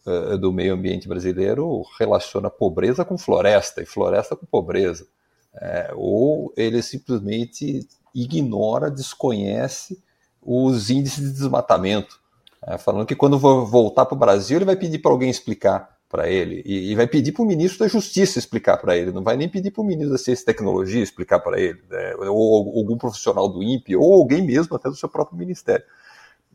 uh, 0.06 0.38
do 0.38 0.52
meio 0.52 0.74
ambiente 0.74 1.08
brasileiro 1.08 1.84
relaciona 2.00 2.50
pobreza 2.50 3.04
com 3.06 3.18
floresta 3.18 3.82
e 3.82 3.86
floresta 3.86 4.36
com 4.36 4.46
pobreza. 4.46 5.08
É, 5.54 5.92
ou 5.96 6.54
ele 6.56 6.82
simplesmente 6.82 7.88
ignora, 8.16 8.90
desconhece 8.90 10.02
os 10.42 10.90
índices 10.90 11.26
de 11.26 11.34
desmatamento. 11.34 12.20
É, 12.68 12.78
falando 12.78 13.06
que 13.06 13.16
quando 13.16 13.40
voltar 13.40 14.06
para 14.06 14.16
o 14.16 14.20
Brasil, 14.20 14.58
ele 14.58 14.66
vai 14.66 14.76
pedir 14.76 15.00
para 15.00 15.12
alguém 15.12 15.30
explicar 15.30 15.98
para 16.08 16.30
ele 16.30 16.62
e, 16.66 16.92
e, 16.92 16.96
vai 16.96 17.08
pedir 17.08 17.32
para 17.32 17.42
o 17.42 17.46
ministro 17.46 17.80
da 17.80 17.88
Justiça 17.88 18.38
explicar 18.38 18.78
para 18.78 18.98
ele, 18.98 19.12
não 19.12 19.24
vai 19.24 19.38
nem 19.38 19.48
pedir 19.48 19.72
para 19.72 19.82
o 19.82 19.86
ministro 19.86 20.12
da 20.12 20.18
Ciência 20.18 20.44
e 20.44 20.46
Tecnologia 20.46 21.02
explicar 21.02 21.40
para 21.40 21.60
ele, 21.60 21.82
né? 21.90 22.14
ou 22.28 22.78
algum 22.78 22.98
profissional 22.98 23.48
do 23.48 23.64
INPE, 23.64 23.96
ou 23.96 24.14
alguém 24.14 24.42
mesmo 24.42 24.76
até 24.76 24.90
do 24.90 24.96
seu 24.96 25.08
próprio 25.08 25.38
ministério. 25.38 25.86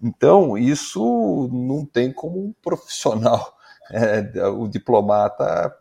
Então, 0.02 0.58
isso 0.58 1.48
não 1.50 1.86
tem 1.86 2.12
como 2.12 2.38
um 2.38 2.54
profissional, 2.62 3.56
é, 3.90 4.46
o 4.48 4.68
diplomata, 4.68 5.74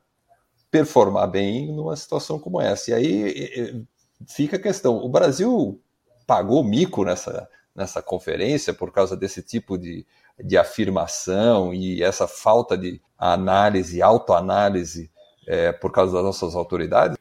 performar 0.72 1.28
bem 1.30 1.74
numa 1.74 1.96
situação 1.96 2.40
como 2.40 2.62
essa. 2.62 2.92
E 2.92 2.94
aí 2.94 3.86
fica 4.28 4.56
a 4.56 4.62
questão: 4.62 4.98
o 4.98 5.10
Brasil 5.10 5.82
pagou 6.26 6.64
mico 6.64 7.04
nessa, 7.04 7.48
nessa 7.76 8.02
conferência 8.02 8.74
por 8.74 8.92
causa 8.92 9.18
desse 9.18 9.44
tipo 9.44 9.78
de, 9.78 10.06
de 10.42 10.58
afirmação 10.58 11.74
e 11.74 12.02
essa 12.02 12.28
falta 12.28 12.78
de 12.78 13.02
análise, 13.18 14.02
autoanálise 14.02 15.12
é, 15.48 15.72
por 15.72 15.92
causa 15.92 16.14
das 16.14 16.24
nossas 16.24 16.56
autoridades? 16.56 17.18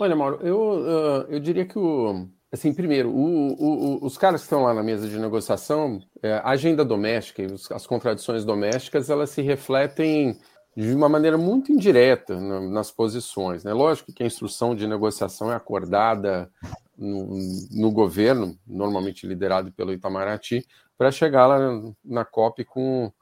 Olha, 0.00 0.14
Mauro, 0.14 0.38
eu, 0.42 1.26
eu 1.28 1.40
diria 1.40 1.66
que 1.66 1.78
o, 1.78 2.28
assim, 2.52 2.72
primeiro, 2.72 3.10
o, 3.10 3.52
o, 3.54 4.06
os 4.06 4.16
caras 4.16 4.40
que 4.40 4.46
estão 4.46 4.62
lá 4.62 4.72
na 4.72 4.82
mesa 4.82 5.08
de 5.08 5.18
negociação, 5.18 6.00
é, 6.22 6.34
a 6.34 6.50
agenda 6.50 6.84
doméstica 6.84 7.42
e 7.42 7.46
as 7.70 7.86
contradições 7.86 8.44
domésticas, 8.44 9.10
elas 9.10 9.30
se 9.30 9.42
refletem 9.42 10.38
de 10.78 10.94
uma 10.94 11.08
maneira 11.08 11.36
muito 11.36 11.72
indireta 11.72 12.40
nas 12.40 12.88
posições. 12.92 13.64
Né? 13.64 13.72
Lógico 13.72 14.12
que 14.12 14.22
a 14.22 14.26
instrução 14.26 14.76
de 14.76 14.86
negociação 14.86 15.50
é 15.50 15.56
acordada 15.56 16.48
no, 16.96 17.36
no 17.72 17.90
governo, 17.90 18.56
normalmente 18.64 19.26
liderado 19.26 19.72
pelo 19.72 19.92
Itamaraty, 19.92 20.64
para 20.96 21.10
chegar 21.10 21.48
lá 21.48 21.58
na, 21.58 21.92
na 22.04 22.24
COP 22.24 22.64
com 22.64 23.12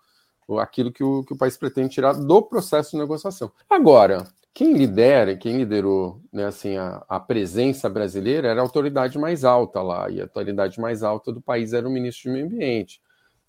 aquilo 0.59 0.93
que 0.93 1.03
o, 1.03 1.25
que 1.25 1.33
o 1.33 1.37
país 1.37 1.57
pretende 1.57 1.95
tirar 1.95 2.13
do 2.13 2.43
processo 2.43 2.91
de 2.91 2.99
negociação. 2.99 3.51
Agora, 3.71 4.27
quem 4.53 4.75
lidera, 4.75 5.35
quem 5.35 5.57
liderou 5.57 6.21
né, 6.31 6.45
assim, 6.45 6.77
a, 6.77 7.03
a, 7.09 7.19
presença 7.19 7.89
brasileira 7.89 8.49
era 8.49 8.61
a 8.61 8.65
autoridade 8.65 9.19
mais 9.19 9.45
alta 9.45 9.81
lá, 9.81 10.11
e 10.11 10.21
a 10.21 10.25
autoridade 10.25 10.79
mais 10.79 11.03
alta 11.03 11.33
do 11.33 11.41
país 11.41 11.73
era 11.73 11.89
o 11.89 11.91
ministro 11.91 12.31
do 12.31 12.35
Meio 12.35 12.47
Ambiente. 12.47 13.01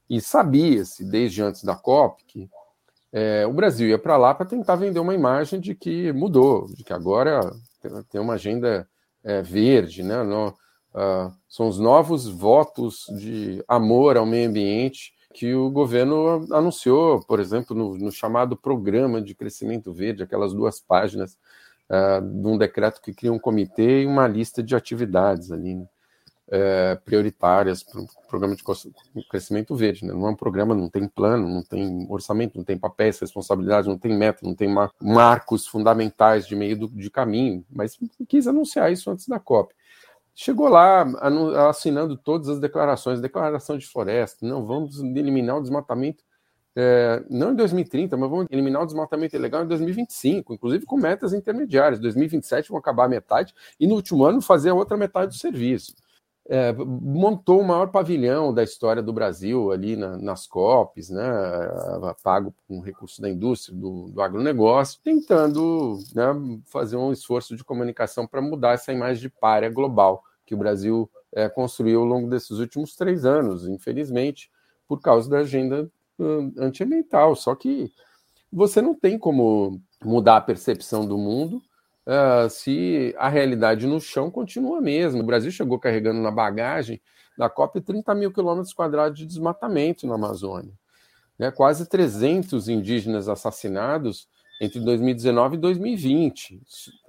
E 0.09 0.21
sabia-se, 0.21 1.03
desde 1.03 1.43
antes 1.43 1.61
da 1.65 1.75
COP, 1.75 2.23
que 2.25 2.49
é, 3.11 3.45
o 3.45 3.53
Brasil 3.53 3.87
ia 3.87 3.97
para 3.97 4.17
lá 4.17 4.33
para 4.33 4.45
tentar 4.45 4.75
vender 4.75 4.99
uma 4.99 5.13
imagem 5.13 5.59
de 5.59 5.73
que 5.73 6.11
mudou, 6.11 6.67
de 6.73 6.83
que 6.83 6.93
agora 6.93 7.39
tem 8.09 8.19
uma 8.19 8.33
agenda 8.33 8.87
é, 9.23 9.41
verde, 9.41 10.03
né? 10.03 10.23
No, 10.23 10.49
uh, 10.49 11.33
são 11.47 11.67
os 11.67 11.79
novos 11.79 12.27
votos 12.27 13.05
de 13.17 13.63
amor 13.67 14.17
ao 14.17 14.25
meio 14.25 14.49
ambiente 14.49 15.13
que 15.33 15.53
o 15.53 15.69
governo 15.69 16.47
anunciou, 16.51 17.21
por 17.21 17.39
exemplo, 17.39 17.75
no, 17.75 17.95
no 17.97 18.11
chamado 18.11 18.57
Programa 18.57 19.21
de 19.21 19.35
Crescimento 19.35 19.93
Verde, 19.93 20.23
aquelas 20.23 20.53
duas 20.53 20.79
páginas 20.79 21.37
uh, 21.89 22.21
de 22.21 22.47
um 22.47 22.57
decreto 22.57 23.01
que 23.01 23.13
cria 23.13 23.31
um 23.31 23.39
comitê 23.39 24.01
e 24.01 24.05
uma 24.05 24.27
lista 24.27 24.63
de 24.63 24.75
atividades 24.75 25.51
ali, 25.51 25.75
né? 25.75 25.85
É, 26.49 26.95
prioritárias 26.95 27.83
para 27.83 28.01
o 28.01 28.07
programa 28.27 28.55
de 28.55 28.63
crescimento 29.29 29.75
verde. 29.75 30.05
Né? 30.05 30.13
Não 30.13 30.27
é 30.27 30.29
um 30.29 30.35
programa, 30.35 30.73
não 30.73 30.89
tem 30.89 31.07
plano, 31.07 31.47
não 31.47 31.61
tem 31.61 32.07
orçamento, 32.09 32.57
não 32.57 32.63
tem 32.63 32.77
papéis, 32.77 33.19
responsabilidades, 33.19 33.87
não 33.87 33.97
tem 33.97 34.15
meta, 34.17 34.39
não 34.43 34.55
tem 34.55 34.69
marcos 35.01 35.67
fundamentais 35.67 36.47
de 36.47 36.55
meio 36.55 36.77
do, 36.77 36.87
de 36.87 37.09
caminho, 37.09 37.65
mas 37.69 37.97
quis 38.27 38.47
anunciar 38.47 38.91
isso 38.91 39.09
antes 39.11 39.27
da 39.27 39.39
COP. 39.39 39.73
Chegou 40.33 40.67
lá 40.67 41.01
assinando 41.67 42.15
todas 42.15 42.47
as 42.47 42.59
declarações, 42.59 43.19
declaração 43.19 43.77
de 43.77 43.87
floresta, 43.87 44.45
não 44.45 44.65
vamos 44.65 44.99
eliminar 44.99 45.57
o 45.57 45.61
desmatamento, 45.61 46.23
é, 46.75 47.23
não 47.27 47.53
em 47.53 47.55
2030, 47.55 48.15
mas 48.15 48.29
vamos 48.29 48.45
eliminar 48.51 48.83
o 48.83 48.85
desmatamento 48.85 49.35
ilegal 49.35 49.63
em 49.63 49.67
2025, 49.67 50.53
inclusive 50.53 50.85
com 50.85 50.95
metas 50.95 51.33
intermediárias. 51.33 51.99
2027 51.99 52.69
vão 52.69 52.77
acabar 52.77 53.05
a 53.05 53.09
metade 53.09 53.51
e 53.79 53.87
no 53.87 53.95
último 53.95 54.23
ano 54.25 54.39
fazer 54.39 54.69
a 54.69 54.75
outra 54.75 54.95
metade 54.95 55.29
do 55.29 55.39
serviço. 55.39 55.95
É, 56.49 56.71
montou 56.71 57.59
o 57.59 57.67
maior 57.67 57.87
pavilhão 57.91 58.53
da 58.53 58.63
história 58.63 59.03
do 59.03 59.11
Brasil 59.11 59.69
ali 59.69 59.97
na, 59.97 60.17
nas 60.17 60.47
COPs, 60.47 61.09
né, 61.09 61.21
pago 62.23 62.53
com 62.65 62.79
recurso 62.79 63.21
da 63.21 63.29
indústria, 63.29 63.77
do, 63.77 64.09
do 64.09 64.21
agronegócio, 64.21 65.01
tentando 65.03 65.99
né, 66.15 66.23
fazer 66.65 66.95
um 66.95 67.11
esforço 67.11 67.55
de 67.55 67.65
comunicação 67.65 68.25
para 68.25 68.41
mudar 68.41 68.73
essa 68.73 68.93
imagem 68.93 69.23
de 69.23 69.29
párea 69.29 69.69
global 69.69 70.23
que 70.45 70.55
o 70.55 70.57
Brasil 70.57 71.09
é, 71.33 71.49
construiu 71.49 71.99
ao 71.99 72.05
longo 72.05 72.29
desses 72.29 72.51
últimos 72.59 72.95
três 72.95 73.25
anos, 73.25 73.67
infelizmente, 73.67 74.49
por 74.87 75.01
causa 75.01 75.29
da 75.29 75.39
agenda 75.39 75.91
uh, 76.17 76.53
antiambiental. 76.57 77.35
Só 77.35 77.53
que 77.53 77.91
você 78.51 78.81
não 78.81 78.95
tem 78.95 79.19
como 79.19 79.81
mudar 80.03 80.37
a 80.37 80.41
percepção 80.41 81.05
do 81.05 81.17
mundo 81.17 81.61
uh, 82.07 82.49
se 82.49 83.13
a 83.17 83.27
realidade 83.27 83.85
no 83.85 83.99
chão 83.99 84.31
continua 84.31 84.77
a 84.77 84.81
mesma. 84.81 85.21
O 85.21 85.25
Brasil 85.25 85.51
chegou 85.51 85.77
carregando 85.77 86.21
na 86.21 86.31
bagagem 86.31 87.01
da 87.37 87.49
COP 87.49 87.81
30 87.81 88.15
mil 88.15 88.31
quilômetros 88.31 88.73
quadrados 88.73 89.19
de 89.19 89.25
desmatamento 89.25 90.07
na 90.07 90.15
Amazônia. 90.15 90.73
Né? 91.37 91.51
Quase 91.51 91.87
300 91.87 92.69
indígenas 92.69 93.29
assassinados 93.29 94.27
entre 94.59 94.79
2019 94.79 95.55
e 95.55 95.59
2020 95.59 96.61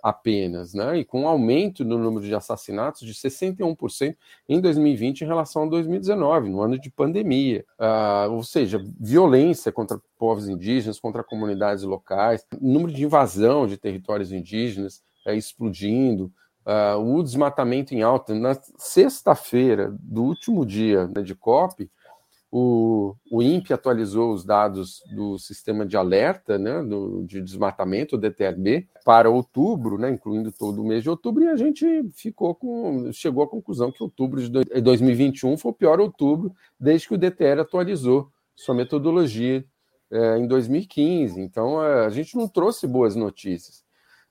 apenas, 0.03 0.75
né? 0.75 0.99
E 0.99 1.05
com 1.05 1.23
um 1.23 1.29
aumento 1.29 1.85
no 1.85 1.99
número 1.99 2.25
de 2.25 2.35
assassinatos 2.35 3.07
de 3.07 3.15
61% 3.15 4.17
em 4.49 4.61
2020 4.61 5.23
em 5.23 5.27
relação 5.27 5.65
a 5.65 5.67
2019, 5.67 6.51
no 6.51 6.61
ano 6.61 6.79
de 6.79 6.91
pandemia. 6.91 7.65
Uh, 7.79 8.33
ou 8.33 8.43
seja, 8.43 8.85
violência 9.01 9.73
contra 9.73 10.01
povos 10.19 10.49
indígenas, 10.49 11.01
contra 11.01 11.25
comunidades 11.25 11.85
locais, 11.85 12.45
número 12.61 12.93
de 12.93 13.05
invasão 13.05 13.67
de 13.67 13.77
territórios 13.77 14.31
indígenas 14.31 15.03
é, 15.27 15.35
explodindo, 15.35 16.33
uh, 16.67 16.99
o 16.99 17.23
desmatamento 17.23 17.95
em 17.95 18.03
alta. 18.03 18.35
Na 18.35 18.57
sexta-feira 18.77 19.95
do 20.01 20.23
último 20.23 20.67
dia 20.67 21.07
né, 21.09 21.23
de 21.23 21.35
COP, 21.35 21.91
o, 22.51 23.15
o 23.31 23.43
INPE 23.43 23.75
atualizou 23.75 24.33
os 24.33 24.45
dados 24.45 25.03
do 25.15 25.39
sistema 25.39 25.85
de 25.85 25.97
alerta 25.97 26.59
né, 26.59 26.83
do, 26.83 27.23
de 27.25 27.43
desmatamento, 27.43 28.17
o 28.17 28.19
DTRB, 28.19 28.89
para 29.05 29.29
outubro, 29.29 29.99
né, 29.99 30.11
incluindo 30.11 30.51
todo 30.51 30.83
o 30.83 30.87
mês 30.87 31.03
de 31.03 31.11
outubro, 31.11 31.45
e 31.45 31.49
a 31.49 31.57
gente 31.57 32.09
ficou 32.15 32.55
com, 32.55 33.13
chegou 33.13 33.45
à 33.45 33.49
conclusão 33.49 33.93
que 33.93 34.03
outubro 34.03 34.41
de 34.41 34.81
2021 34.81 35.59
foi 35.59 35.71
o 35.71 35.75
pior 35.75 36.01
outubro 36.01 36.53
desde 36.81 37.09
que 37.09 37.15
o 37.15 37.19
DTR 37.19 37.61
atualizou 37.61 38.31
sua 38.57 38.75
metodologia 38.75 39.65
é, 40.11 40.39
em 40.39 40.47
2015. 40.47 41.39
Então, 41.41 41.81
a 41.81 42.09
gente 42.09 42.35
não 42.35 42.49
trouxe 42.49 42.87
boas 42.87 43.15
notícias. 43.15 43.85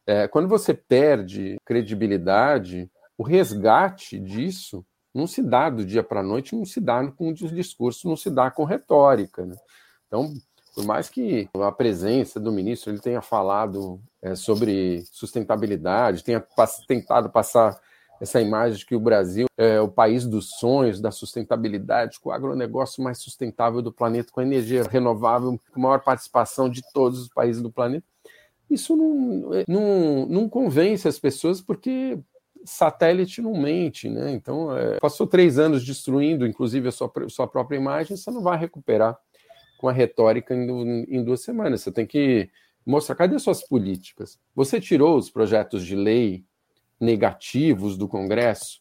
É, 0.07 0.27
quando 0.27 0.47
você 0.47 0.73
perde 0.73 1.57
credibilidade, 1.63 2.89
o 3.17 3.23
resgate 3.23 4.19
disso 4.19 4.85
não 5.17 5.25
se 5.25 5.41
dá 5.41 5.67
do 5.67 5.83
dia 5.83 6.03
para 6.03 6.19
a 6.19 6.23
noite, 6.23 6.55
não 6.55 6.63
se 6.63 6.79
dá 6.79 7.05
com 7.11 7.33
discurso, 7.33 8.07
não 8.07 8.15
se 8.15 8.29
dá 8.29 8.51
com 8.51 8.63
retórica. 8.63 9.45
Né? 9.45 9.55
Então, 10.05 10.31
por 10.75 10.85
mais 10.85 11.09
que 11.09 11.49
a 11.55 11.71
presença 11.71 12.39
do 12.39 12.51
ministro 12.51 12.91
ele 12.91 12.99
tenha 12.99 13.19
falado 13.19 13.99
é, 14.21 14.35
sobre 14.35 15.03
sustentabilidade, 15.11 16.23
tenha 16.23 16.39
pass 16.39 16.85
tentado 16.87 17.31
passar 17.31 17.79
essa 18.21 18.39
imagem 18.39 18.77
de 18.77 18.85
que 18.85 18.95
o 18.95 18.99
Brasil 18.99 19.47
é 19.57 19.81
o 19.81 19.87
país 19.87 20.25
dos 20.25 20.51
sonhos, 20.59 21.01
da 21.01 21.09
sustentabilidade, 21.09 22.19
com 22.19 22.29
o 22.29 22.31
agronegócio 22.31 23.03
mais 23.03 23.17
sustentável 23.17 23.81
do 23.81 23.91
planeta, 23.91 24.31
com 24.31 24.39
a 24.39 24.43
energia 24.43 24.83
renovável, 24.83 25.59
com 25.73 25.81
maior 25.81 26.03
participação 26.03 26.69
de 26.69 26.81
todos 26.93 27.19
os 27.21 27.29
países 27.29 27.61
do 27.61 27.71
planeta. 27.71 28.05
Isso 28.69 28.95
não, 28.95 29.63
não, 29.67 30.25
não 30.27 30.49
convence 30.49 31.07
as 31.07 31.17
pessoas 31.17 31.59
porque 31.59 32.19
satélite 32.67 33.41
não 33.41 33.53
mente, 33.53 34.09
né? 34.09 34.31
Então, 34.31 34.75
é, 34.77 34.99
passou 34.99 35.25
três 35.25 35.57
anos 35.57 35.83
destruindo, 35.83 36.45
inclusive, 36.45 36.87
a 36.87 36.91
sua, 36.91 37.11
sua 37.29 37.47
própria 37.47 37.77
imagem, 37.77 38.17
você 38.17 38.29
não 38.29 38.41
vai 38.41 38.57
recuperar 38.57 39.17
com 39.77 39.87
a 39.87 39.91
retórica 39.91 40.53
em, 40.53 41.03
em 41.07 41.23
duas 41.23 41.41
semanas. 41.41 41.81
Você 41.81 41.91
tem 41.91 42.05
que 42.05 42.49
mostrar 42.85 43.15
cadê 43.15 43.37
suas 43.37 43.61
políticas. 43.61 44.39
Você 44.55 44.79
tirou 44.79 45.17
os 45.17 45.29
projetos 45.29 45.85
de 45.85 45.95
lei 45.95 46.45
negativos 46.99 47.97
do 47.97 48.07
Congresso, 48.07 48.79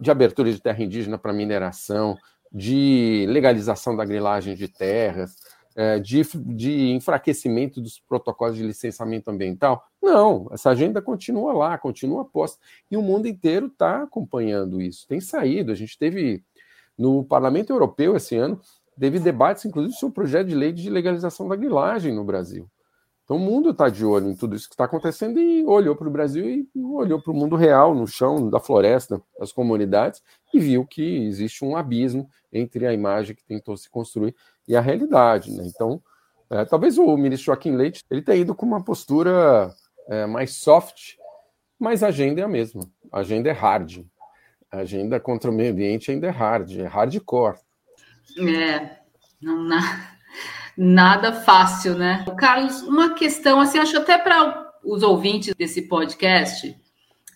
de 0.00 0.10
abertura 0.10 0.52
de 0.52 0.60
terra 0.60 0.82
indígena 0.82 1.18
para 1.18 1.32
mineração, 1.32 2.16
de 2.52 3.26
legalização 3.28 3.96
da 3.96 4.04
grilagem 4.04 4.54
de 4.54 4.68
terras, 4.68 5.36
é, 5.76 5.98
de, 5.98 6.22
de 6.34 6.90
enfraquecimento 6.90 7.80
dos 7.80 8.00
protocolos 8.00 8.56
de 8.56 8.62
licenciamento 8.62 9.30
ambiental. 9.30 9.87
Não, 10.02 10.48
essa 10.52 10.70
agenda 10.70 11.02
continua 11.02 11.52
lá, 11.52 11.76
continua 11.76 12.24
posta. 12.24 12.58
E 12.90 12.96
o 12.96 13.02
mundo 13.02 13.26
inteiro 13.26 13.66
está 13.66 14.02
acompanhando 14.02 14.80
isso. 14.80 15.06
Tem 15.06 15.20
saído. 15.20 15.72
A 15.72 15.74
gente 15.74 15.98
teve 15.98 16.42
no 16.96 17.24
Parlamento 17.24 17.70
Europeu 17.70 18.16
esse 18.16 18.36
ano 18.36 18.60
teve 18.98 19.18
debates, 19.18 19.64
inclusive, 19.64 19.94
sobre 19.94 20.10
o 20.10 20.14
projeto 20.14 20.48
de 20.48 20.54
lei 20.54 20.72
de 20.72 20.90
legalização 20.90 21.48
da 21.48 21.56
grilagem 21.56 22.12
no 22.12 22.24
Brasil. 22.24 22.68
Então 23.24 23.36
o 23.36 23.40
mundo 23.40 23.70
está 23.70 23.90
de 23.90 24.04
olho 24.04 24.30
em 24.30 24.34
tudo 24.34 24.56
isso 24.56 24.66
que 24.68 24.74
está 24.74 24.84
acontecendo 24.84 25.38
e 25.38 25.62
olhou 25.66 25.94
para 25.94 26.08
o 26.08 26.10
Brasil 26.10 26.48
e 26.48 26.66
olhou 26.82 27.20
para 27.20 27.30
o 27.30 27.36
mundo 27.36 27.56
real, 27.56 27.94
no 27.94 28.06
chão 28.06 28.48
da 28.48 28.58
floresta, 28.58 29.20
das 29.38 29.52
comunidades, 29.52 30.22
e 30.52 30.58
viu 30.58 30.86
que 30.86 31.26
existe 31.26 31.62
um 31.62 31.76
abismo 31.76 32.28
entre 32.50 32.86
a 32.86 32.92
imagem 32.92 33.36
que 33.36 33.44
tentou 33.44 33.76
se 33.76 33.90
construir 33.90 34.34
e 34.66 34.74
a 34.74 34.80
realidade. 34.80 35.52
Né? 35.52 35.64
Então, 35.66 36.02
é, 36.48 36.64
talvez 36.64 36.96
o 36.96 37.16
ministro 37.18 37.46
Joaquim 37.46 37.76
Leite 37.76 38.02
ele 38.10 38.22
tenha 38.22 38.38
ido 38.38 38.54
com 38.54 38.64
uma 38.64 38.82
postura 38.82 39.74
é, 40.08 40.26
mais 40.26 40.56
soft, 40.56 41.16
mas 41.78 42.02
a 42.02 42.08
agenda 42.08 42.40
é 42.40 42.44
a 42.44 42.48
mesma. 42.48 42.88
A 43.12 43.20
agenda 43.20 43.48
é 43.48 43.52
hard. 43.52 44.04
A 44.70 44.78
agenda 44.78 45.20
contra 45.20 45.50
o 45.50 45.54
meio 45.54 45.72
ambiente 45.72 46.10
ainda 46.10 46.26
é 46.26 46.30
hard, 46.30 46.78
é 46.78 46.86
hardcore. 46.86 47.58
É, 48.38 48.98
não, 49.40 49.62
na, 49.62 50.16
nada 50.76 51.32
fácil, 51.32 51.96
né? 51.96 52.24
Carlos, 52.36 52.82
uma 52.82 53.14
questão, 53.14 53.60
assim, 53.60 53.78
acho 53.78 53.96
até 53.96 54.18
para 54.18 54.72
os 54.84 55.02
ouvintes 55.02 55.54
desse 55.54 55.82
podcast, 55.82 56.76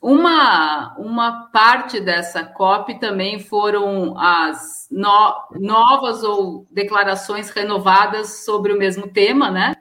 uma, 0.02 0.96
uma 0.98 1.46
parte 1.52 2.00
dessa 2.00 2.44
COP 2.44 2.98
também 2.98 3.38
foram 3.38 4.18
as 4.18 4.88
no, 4.90 5.48
novas 5.52 6.24
ou 6.24 6.66
declarações 6.70 7.50
renovadas 7.50 8.44
sobre 8.44 8.72
o 8.72 8.78
mesmo 8.78 9.06
tema, 9.06 9.50
né? 9.50 9.76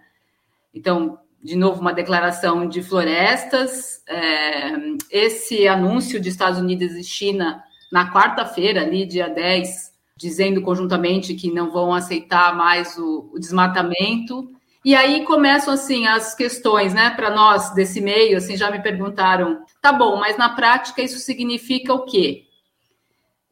Então, 0.74 1.20
de 1.44 1.56
novo, 1.56 1.82
uma 1.82 1.94
declaração 1.94 2.68
de 2.68 2.84
florestas, 2.84 4.04
é, 4.08 4.74
esse 5.10 5.68
anúncio 5.68 6.20
de 6.20 6.30
Estados 6.30 6.60
Unidos 6.60 6.92
e 6.92 7.04
China 7.04 7.64
na 7.92 8.12
quarta-feira, 8.12 8.82
ali, 8.82 9.06
dia 9.06 9.28
10, 9.28 9.92
dizendo 10.16 10.62
conjuntamente 10.62 11.34
que 11.34 11.52
não 11.52 11.72
vão 11.72 11.94
aceitar 11.94 12.56
mais 12.56 12.98
o, 12.98 13.32
o 13.34 13.40
desmatamento. 13.40 14.52
E 14.86 14.96
aí 14.96 15.26
começam 15.26 15.74
assim 15.74 16.08
as 16.08 16.34
questões, 16.36 16.94
né? 16.94 17.10
Para 17.12 17.32
nós 17.32 17.74
desse 17.74 18.00
meio, 18.00 18.38
assim, 18.38 18.56
já 18.56 18.70
me 18.70 18.82
perguntaram, 18.82 19.64
tá 19.82 19.92
bom, 19.92 20.18
mas 20.18 20.38
na 20.38 20.50
prática 20.50 21.02
isso 21.02 21.20
significa 21.20 21.94
o 21.94 22.06
quê? 22.06 22.46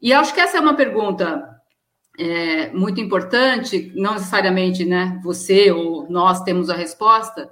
E 0.00 0.12
acho 0.12 0.32
que 0.32 0.40
essa 0.40 0.56
é 0.56 0.60
uma 0.60 0.74
pergunta 0.74 1.60
é, 2.18 2.70
muito 2.70 3.00
importante, 3.00 3.92
não 3.94 4.14
necessariamente, 4.14 4.84
né? 4.84 5.20
Você 5.22 5.70
ou 5.70 6.08
nós 6.08 6.42
temos 6.42 6.70
a 6.70 6.74
resposta, 6.74 7.50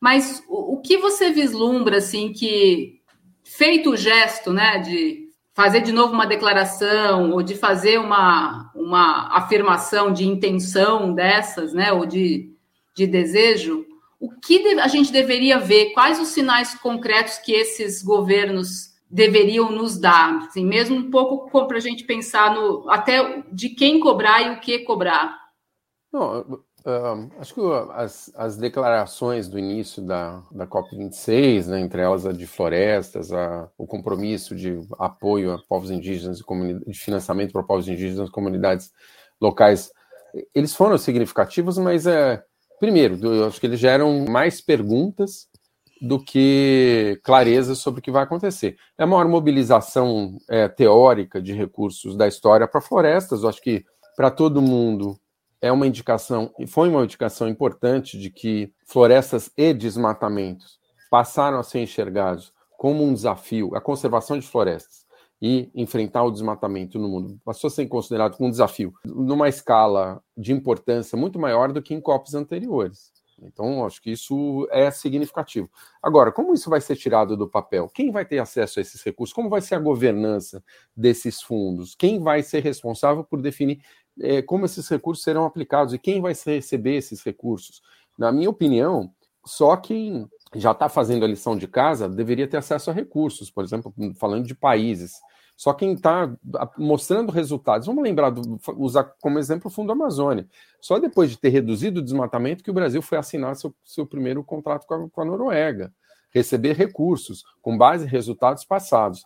mas 0.00 0.42
o, 0.48 0.74
o 0.74 0.80
que 0.80 0.96
você 0.98 1.30
vislumbra 1.30 1.98
assim 1.98 2.32
que 2.32 3.00
feito 3.44 3.90
o 3.90 3.96
gesto, 3.96 4.52
né? 4.52 4.78
De 4.78 5.28
fazer 5.58 5.80
de 5.80 5.90
novo 5.90 6.12
uma 6.12 6.24
declaração 6.24 7.32
ou 7.32 7.42
de 7.42 7.56
fazer 7.56 7.98
uma, 7.98 8.70
uma 8.76 9.36
afirmação 9.36 10.12
de 10.12 10.24
intenção 10.24 11.12
dessas, 11.12 11.72
né, 11.72 11.92
ou 11.92 12.06
de, 12.06 12.54
de 12.94 13.08
desejo, 13.08 13.84
o 14.20 14.30
que 14.30 14.64
a 14.78 14.86
gente 14.86 15.10
deveria 15.10 15.58
ver? 15.58 15.90
Quais 15.94 16.20
os 16.20 16.28
sinais 16.28 16.76
concretos 16.76 17.38
que 17.38 17.50
esses 17.50 18.04
governos 18.04 18.94
deveriam 19.10 19.72
nos 19.72 19.98
dar? 19.98 20.46
Assim, 20.46 20.64
mesmo 20.64 20.94
um 20.94 21.10
pouco 21.10 21.66
para 21.66 21.78
a 21.78 21.80
gente 21.80 22.04
pensar 22.04 22.54
no 22.54 22.88
até 22.88 23.42
de 23.50 23.70
quem 23.70 23.98
cobrar 23.98 24.42
e 24.42 24.50
o 24.52 24.60
que 24.60 24.78
cobrar. 24.80 25.36
Não, 26.12 26.62
Acho 27.38 27.54
que 27.54 27.60
as, 27.92 28.32
as, 28.34 28.56
declarações 28.56 29.46
do 29.48 29.58
início 29.58 30.02
da, 30.02 30.42
da 30.50 30.66
COP26, 30.66 31.66
né, 31.66 31.80
entre 31.80 32.00
elas 32.00 32.24
a 32.24 32.32
de 32.32 32.46
florestas, 32.46 33.30
a, 33.32 33.68
o 33.76 33.86
compromisso 33.86 34.56
de 34.56 34.80
apoio 34.98 35.52
a 35.52 35.58
povos 35.68 35.90
indígenas 35.90 36.40
e 36.40 36.90
de 36.90 36.98
financiamento 36.98 37.52
para 37.52 37.62
povos 37.62 37.88
indígenas, 37.88 38.30
comunidades 38.30 38.90
locais, 39.40 39.92
eles 40.54 40.74
foram 40.74 40.96
significativos, 40.96 41.76
mas 41.76 42.06
é, 42.06 42.42
primeiro, 42.80 43.18
eu 43.22 43.46
acho 43.46 43.60
que 43.60 43.66
eles 43.66 43.80
geram 43.80 44.24
mais 44.26 44.60
perguntas 44.60 45.46
do 46.00 46.18
que 46.18 47.20
clareza 47.24 47.74
sobre 47.74 48.00
o 48.00 48.02
que 48.02 48.10
vai 48.10 48.22
acontecer. 48.22 48.76
É 48.96 49.02
a 49.02 49.06
maior 49.06 49.28
mobilização 49.28 50.38
é, 50.48 50.68
teórica 50.68 51.42
de 51.42 51.52
recursos 51.52 52.16
da 52.16 52.26
história 52.26 52.68
para 52.68 52.80
florestas, 52.80 53.42
eu 53.42 53.48
acho 53.48 53.60
que 53.60 53.84
para 54.16 54.30
todo 54.30 54.62
mundo 54.62 55.18
é 55.60 55.72
uma 55.72 55.86
indicação, 55.86 56.52
foi 56.68 56.88
uma 56.88 57.04
indicação 57.04 57.48
importante 57.48 58.18
de 58.18 58.30
que 58.30 58.72
florestas 58.86 59.50
e 59.56 59.72
desmatamentos 59.72 60.78
passaram 61.10 61.58
a 61.58 61.62
ser 61.62 61.80
enxergados 61.80 62.52
como 62.76 63.02
um 63.04 63.12
desafio, 63.12 63.74
a 63.74 63.80
conservação 63.80 64.38
de 64.38 64.46
florestas 64.46 65.06
e 65.40 65.70
enfrentar 65.74 66.24
o 66.24 66.30
desmatamento 66.30 66.98
no 66.98 67.08
mundo 67.08 67.40
passou 67.44 67.68
a 67.68 67.70
ser 67.70 67.86
considerado 67.86 68.36
como 68.36 68.48
um 68.48 68.50
desafio 68.50 68.92
numa 69.04 69.48
escala 69.48 70.22
de 70.36 70.52
importância 70.52 71.16
muito 71.16 71.38
maior 71.38 71.72
do 71.72 71.82
que 71.82 71.94
em 71.94 72.00
COPs 72.00 72.34
anteriores. 72.34 73.12
Então, 73.40 73.86
acho 73.86 74.02
que 74.02 74.10
isso 74.10 74.66
é 74.70 74.90
significativo. 74.90 75.70
Agora, 76.02 76.32
como 76.32 76.52
isso 76.54 76.68
vai 76.68 76.80
ser 76.80 76.96
tirado 76.96 77.36
do 77.36 77.48
papel? 77.48 77.88
Quem 77.88 78.10
vai 78.10 78.24
ter 78.24 78.38
acesso 78.38 78.78
a 78.78 78.82
esses 78.82 79.00
recursos? 79.02 79.32
Como 79.32 79.48
vai 79.48 79.60
ser 79.60 79.76
a 79.76 79.80
governança 79.80 80.62
desses 80.96 81.40
fundos? 81.40 81.94
Quem 81.94 82.18
vai 82.18 82.42
ser 82.42 82.64
responsável 82.64 83.22
por 83.22 83.40
definir 83.40 83.80
é, 84.20 84.42
como 84.42 84.64
esses 84.64 84.88
recursos 84.88 85.24
serão 85.24 85.44
aplicados 85.44 85.94
e 85.94 85.98
quem 85.98 86.20
vai 86.20 86.34
receber 86.34 86.96
esses 86.96 87.22
recursos. 87.22 87.82
Na 88.18 88.32
minha 88.32 88.50
opinião, 88.50 89.12
só 89.44 89.76
quem 89.76 90.28
já 90.54 90.72
está 90.72 90.88
fazendo 90.88 91.24
a 91.24 91.28
lição 91.28 91.56
de 91.56 91.68
casa 91.68 92.08
deveria 92.08 92.48
ter 92.48 92.56
acesso 92.56 92.90
a 92.90 92.92
recursos, 92.92 93.50
por 93.50 93.64
exemplo, 93.64 93.92
falando 94.16 94.46
de 94.46 94.54
países. 94.54 95.14
Só 95.56 95.72
quem 95.72 95.92
está 95.92 96.32
mostrando 96.76 97.32
resultados. 97.32 97.86
Vamos 97.86 98.04
lembrar, 98.04 98.30
do, 98.30 98.60
usar 98.76 99.04
como 99.20 99.38
exemplo 99.38 99.68
o 99.68 99.70
Fundo 99.70 99.90
Amazônia. 99.90 100.46
Só 100.80 100.98
depois 100.98 101.30
de 101.30 101.36
ter 101.36 101.48
reduzido 101.48 101.98
o 101.98 102.02
desmatamento 102.02 102.62
que 102.62 102.70
o 102.70 102.74
Brasil 102.74 103.02
foi 103.02 103.18
assinar 103.18 103.56
seu, 103.56 103.74
seu 103.84 104.06
primeiro 104.06 104.44
contrato 104.44 104.86
com 104.86 104.94
a, 104.94 105.10
com 105.10 105.20
a 105.20 105.24
Noruega 105.24 105.92
receber 106.30 106.76
recursos 106.76 107.42
com 107.62 107.76
base 107.76 108.04
em 108.04 108.08
resultados 108.08 108.64
passados. 108.64 109.24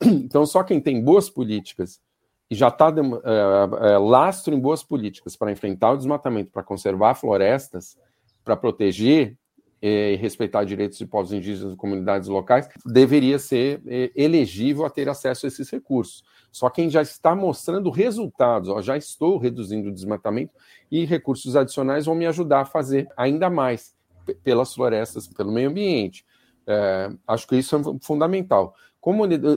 Então, 0.02 0.46
só 0.46 0.62
quem 0.62 0.80
tem 0.80 1.02
boas 1.02 1.28
políticas 1.28 2.00
e 2.50 2.54
já 2.54 2.68
está 2.68 2.88
é, 2.88 3.92
é, 3.92 3.98
lastro 3.98 4.54
em 4.54 4.60
boas 4.60 4.82
políticas 4.82 5.36
para 5.36 5.52
enfrentar 5.52 5.92
o 5.92 5.96
desmatamento, 5.96 6.50
para 6.50 6.62
conservar 6.62 7.14
florestas, 7.14 7.98
para 8.42 8.56
proteger 8.56 9.36
é, 9.80 10.12
e 10.12 10.16
respeitar 10.16 10.64
direitos 10.64 10.98
de 10.98 11.06
povos 11.06 11.32
indígenas 11.32 11.74
e 11.74 11.76
comunidades 11.76 12.28
locais, 12.28 12.68
deveria 12.84 13.38
ser 13.38 13.82
é, 13.86 14.10
elegível 14.16 14.84
a 14.84 14.90
ter 14.90 15.08
acesso 15.08 15.46
a 15.46 15.48
esses 15.48 15.70
recursos. 15.70 16.24
Só 16.50 16.70
quem 16.70 16.88
já 16.88 17.02
está 17.02 17.36
mostrando 17.36 17.90
resultados, 17.90 18.70
ó, 18.70 18.80
já 18.80 18.96
estou 18.96 19.38
reduzindo 19.38 19.90
o 19.90 19.94
desmatamento 19.94 20.52
e 20.90 21.04
recursos 21.04 21.54
adicionais 21.54 22.06
vão 22.06 22.14
me 22.14 22.26
ajudar 22.26 22.62
a 22.62 22.64
fazer 22.64 23.06
ainda 23.16 23.50
mais 23.50 23.94
pelas 24.42 24.74
florestas, 24.74 25.28
pelo 25.28 25.52
meio 25.52 25.68
ambiente. 25.68 26.24
É, 26.66 27.10
acho 27.26 27.46
que 27.46 27.56
isso 27.56 27.76
é 27.76 27.80
fundamental 28.02 28.74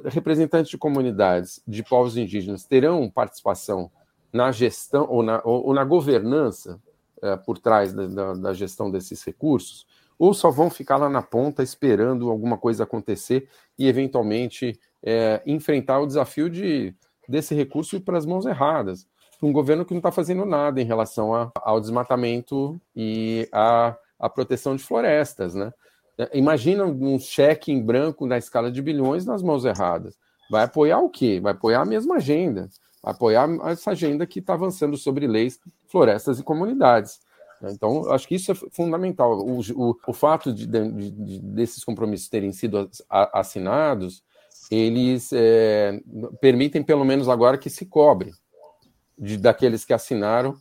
representantes 0.05 0.69
de 0.69 0.77
comunidades 0.77 1.61
de 1.67 1.83
povos 1.83 2.17
indígenas 2.17 2.65
terão 2.65 3.09
participação 3.09 3.91
na 4.31 4.51
gestão 4.51 5.07
ou 5.09 5.23
na, 5.23 5.41
ou, 5.43 5.67
ou 5.67 5.73
na 5.73 5.83
governança 5.83 6.79
é, 7.21 7.35
por 7.35 7.57
trás 7.57 7.93
da, 7.93 8.07
da, 8.07 8.33
da, 8.33 8.53
gestão 8.53 8.89
desses 8.89 9.23
recursos, 9.23 9.85
ou 10.17 10.33
só 10.33 10.49
vão 10.49 10.69
ficar 10.69 10.97
lá 10.97 11.09
na 11.09 11.21
ponta 11.21 11.61
esperando 11.61 12.29
alguma 12.29 12.57
coisa 12.57 12.83
acontecer 12.83 13.47
e 13.77 13.87
eventualmente 13.87 14.79
é, 15.03 15.41
enfrentar 15.45 15.99
o 15.99 16.07
desafio 16.07 16.49
de 16.49 16.95
desse 17.27 17.55
recurso 17.55 18.01
para 18.01 18.17
as 18.17 18.25
mãos 18.25 18.45
erradas. 18.45 19.07
Um 19.41 19.53
governo 19.53 19.85
que 19.85 19.93
não 19.93 19.99
está 19.99 20.11
fazendo 20.11 20.45
nada 20.45 20.81
em 20.81 20.85
relação 20.85 21.33
a, 21.33 21.51
ao 21.55 21.79
desmatamento 21.79 22.79
e 22.95 23.47
à 23.51 23.95
proteção 24.33 24.75
de 24.75 24.83
florestas, 24.83 25.55
né? 25.55 25.73
É, 26.17 26.37
imagina 26.37 26.85
um 26.85 27.17
cheque 27.19 27.71
em 27.71 27.81
branco 27.81 28.25
na 28.25 28.37
escala 28.37 28.71
de 28.71 28.81
bilhões 28.81 29.25
nas 29.25 29.41
mãos 29.41 29.65
erradas. 29.65 30.17
Vai 30.49 30.63
apoiar 30.63 30.99
o 30.99 31.09
quê? 31.09 31.39
Vai 31.41 31.53
apoiar 31.53 31.81
a 31.81 31.85
mesma 31.85 32.15
agenda. 32.15 32.69
Vai 33.01 33.13
apoiar 33.13 33.49
essa 33.67 33.91
agenda 33.91 34.27
que 34.27 34.39
está 34.39 34.53
avançando 34.53 34.97
sobre 34.97 35.25
leis, 35.25 35.59
florestas 35.87 36.39
e 36.39 36.43
comunidades. 36.43 37.19
Então, 37.63 38.11
acho 38.11 38.27
que 38.27 38.35
isso 38.35 38.51
é 38.51 38.55
fundamental. 38.55 39.37
O, 39.39 39.59
o, 39.59 39.97
o 40.07 40.13
fato 40.13 40.51
de, 40.51 40.65
de, 40.65 41.11
de, 41.11 41.39
desses 41.39 41.83
compromissos 41.83 42.27
terem 42.27 42.51
sido 42.51 42.89
assinados, 43.09 44.23
eles 44.69 45.31
é, 45.31 46.01
permitem, 46.39 46.83
pelo 46.83 47.05
menos 47.05 47.29
agora, 47.29 47.57
que 47.57 47.69
se 47.69 47.85
cobre 47.85 48.33
de, 49.17 49.37
daqueles 49.37 49.85
que 49.85 49.93
assinaram 49.93 50.55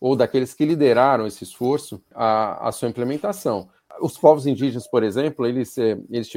ou 0.00 0.14
daqueles 0.14 0.54
que 0.54 0.64
lideraram 0.64 1.26
esse 1.26 1.42
esforço 1.42 2.00
a, 2.14 2.68
a 2.68 2.72
sua 2.72 2.88
implementação 2.88 3.68
os 4.00 4.18
povos 4.18 4.46
indígenas, 4.46 4.86
por 4.86 5.02
exemplo, 5.02 5.46
eles, 5.46 5.76
eh, 5.78 5.98
eles 6.10 6.30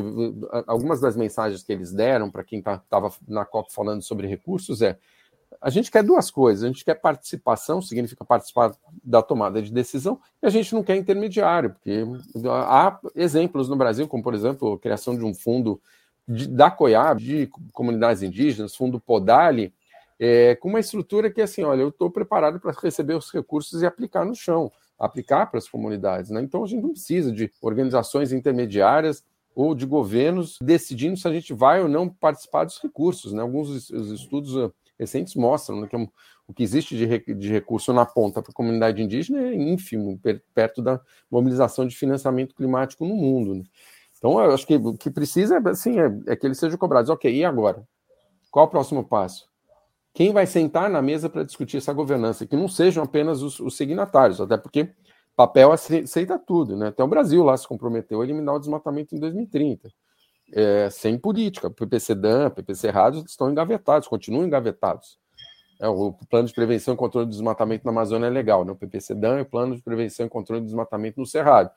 algumas 0.67 0.99
das 0.99 1.15
mensagens 1.15 1.63
que 1.63 1.71
eles 1.71 1.91
deram 1.91 2.29
para 2.29 2.43
quem 2.43 2.59
estava 2.59 3.09
tá, 3.09 3.17
na 3.27 3.45
COP 3.45 3.73
falando 3.73 4.01
sobre 4.01 4.27
recursos 4.27 4.81
é 4.81 4.97
a 5.59 5.69
gente 5.69 5.91
quer 5.91 6.03
duas 6.03 6.31
coisas, 6.31 6.63
a 6.63 6.67
gente 6.67 6.85
quer 6.85 6.95
participação, 6.95 7.81
significa 7.81 8.23
participar 8.23 8.73
da 9.03 9.21
tomada 9.21 9.61
de 9.61 9.71
decisão, 9.71 10.19
e 10.41 10.47
a 10.47 10.49
gente 10.49 10.73
não 10.73 10.83
quer 10.83 10.95
intermediário, 10.95 11.71
porque 11.71 12.03
há 12.49 12.99
exemplos 13.15 13.67
no 13.67 13.75
Brasil, 13.75 14.07
como 14.07 14.23
por 14.23 14.33
exemplo 14.33 14.73
a 14.73 14.79
criação 14.79 15.15
de 15.15 15.23
um 15.23 15.33
fundo 15.33 15.79
de, 16.27 16.47
da 16.47 16.71
COIAB, 16.71 17.19
de 17.19 17.49
comunidades 17.73 18.23
indígenas, 18.23 18.75
fundo 18.75 18.99
Podali, 18.99 19.73
é, 20.19 20.55
com 20.55 20.69
uma 20.69 20.79
estrutura 20.79 21.31
que, 21.31 21.41
assim, 21.41 21.63
olha, 21.63 21.81
eu 21.81 21.89
estou 21.89 22.09
preparado 22.09 22.59
para 22.59 22.73
receber 22.79 23.15
os 23.15 23.31
recursos 23.31 23.81
e 23.81 23.85
aplicar 23.85 24.23
no 24.23 24.35
chão, 24.35 24.71
aplicar 25.01 25.47
para 25.47 25.57
as 25.57 25.67
comunidades. 25.67 26.29
Né? 26.29 26.41
Então, 26.41 26.63
a 26.63 26.67
gente 26.67 26.83
não 26.83 26.91
precisa 26.91 27.31
de 27.31 27.51
organizações 27.61 28.31
intermediárias 28.31 29.23
ou 29.55 29.73
de 29.73 29.85
governos 29.85 30.57
decidindo 30.61 31.17
se 31.17 31.27
a 31.27 31.33
gente 31.33 31.53
vai 31.53 31.81
ou 31.81 31.89
não 31.89 32.07
participar 32.07 32.63
dos 32.63 32.79
recursos. 32.79 33.33
Né? 33.33 33.41
Alguns 33.41 33.89
estudos 33.89 34.55
ah, 34.55 34.71
recentes 34.97 35.35
mostram 35.35 35.81
né, 35.81 35.87
que 35.87 35.95
o 36.47 36.53
que 36.53 36.63
existe 36.63 36.95
de, 36.95 37.35
de 37.35 37.51
recurso 37.51 37.91
na 37.91 38.05
ponta 38.05 38.41
para 38.41 38.51
a 38.51 38.53
comunidade 38.53 39.01
indígena 39.01 39.41
é 39.41 39.55
ínfimo, 39.55 40.19
perto 40.53 40.81
da 40.81 41.01
mobilização 41.29 41.87
de 41.87 41.95
financiamento 41.95 42.53
climático 42.53 43.05
no 43.05 43.15
mundo. 43.15 43.55
Né? 43.55 43.63
Então, 44.17 44.39
eu 44.39 44.53
acho 44.53 44.67
que 44.67 44.75
o 44.75 44.93
que 44.93 45.09
precisa 45.09 45.57
assim, 45.67 45.99
é, 45.99 46.11
é 46.27 46.35
que 46.35 46.45
eles 46.45 46.59
sejam 46.59 46.77
cobrados. 46.77 47.09
Ok, 47.09 47.33
e 47.33 47.43
agora? 47.43 47.83
Qual 48.51 48.67
o 48.67 48.69
próximo 48.69 49.03
passo? 49.03 49.50
Quem 50.13 50.33
vai 50.33 50.45
sentar 50.45 50.89
na 50.89 51.01
mesa 51.01 51.29
para 51.29 51.43
discutir 51.43 51.77
essa 51.77 51.93
governança? 51.93 52.45
Que 52.45 52.55
não 52.55 52.67
sejam 52.67 53.03
apenas 53.03 53.41
os, 53.41 53.59
os 53.59 53.77
signatários, 53.77 54.41
até 54.41 54.57
porque 54.57 54.93
papel 55.35 55.71
aceita 55.71 56.37
tudo, 56.37 56.75
né? 56.75 56.89
Até 56.89 57.03
o 57.03 57.07
Brasil 57.07 57.43
lá 57.43 57.55
se 57.55 57.67
comprometeu 57.67 58.21
a 58.21 58.23
eliminar 58.23 58.55
o 58.55 58.59
desmatamento 58.59 59.15
em 59.15 59.19
2030. 59.19 59.89
É, 60.53 60.89
sem 60.89 61.17
política. 61.17 61.69
PPC 61.69 62.13
DAM, 62.13 62.49
PPC 62.49 62.89
Rádio 62.89 63.23
estão 63.25 63.49
engavetados, 63.49 64.07
continuam 64.07 64.45
engavetados. 64.45 65.17
É, 65.79 65.87
o 65.87 66.13
plano 66.29 66.47
de 66.47 66.53
prevenção 66.53 66.93
e 66.93 66.97
controle 66.97 67.25
do 67.25 67.31
desmatamento 67.31 67.85
na 67.85 67.91
Amazônia 67.91 68.27
é 68.27 68.29
legal, 68.29 68.65
né? 68.65 68.73
O 68.73 68.75
PPC 68.75 69.15
DAM 69.15 69.39
e 69.39 69.41
o 69.41 69.45
plano 69.45 69.75
de 69.75 69.81
prevenção 69.81 70.25
e 70.25 70.29
controle 70.29 70.61
do 70.61 70.65
desmatamento 70.65 71.19
no 71.19 71.25
Cerrado. 71.25 71.71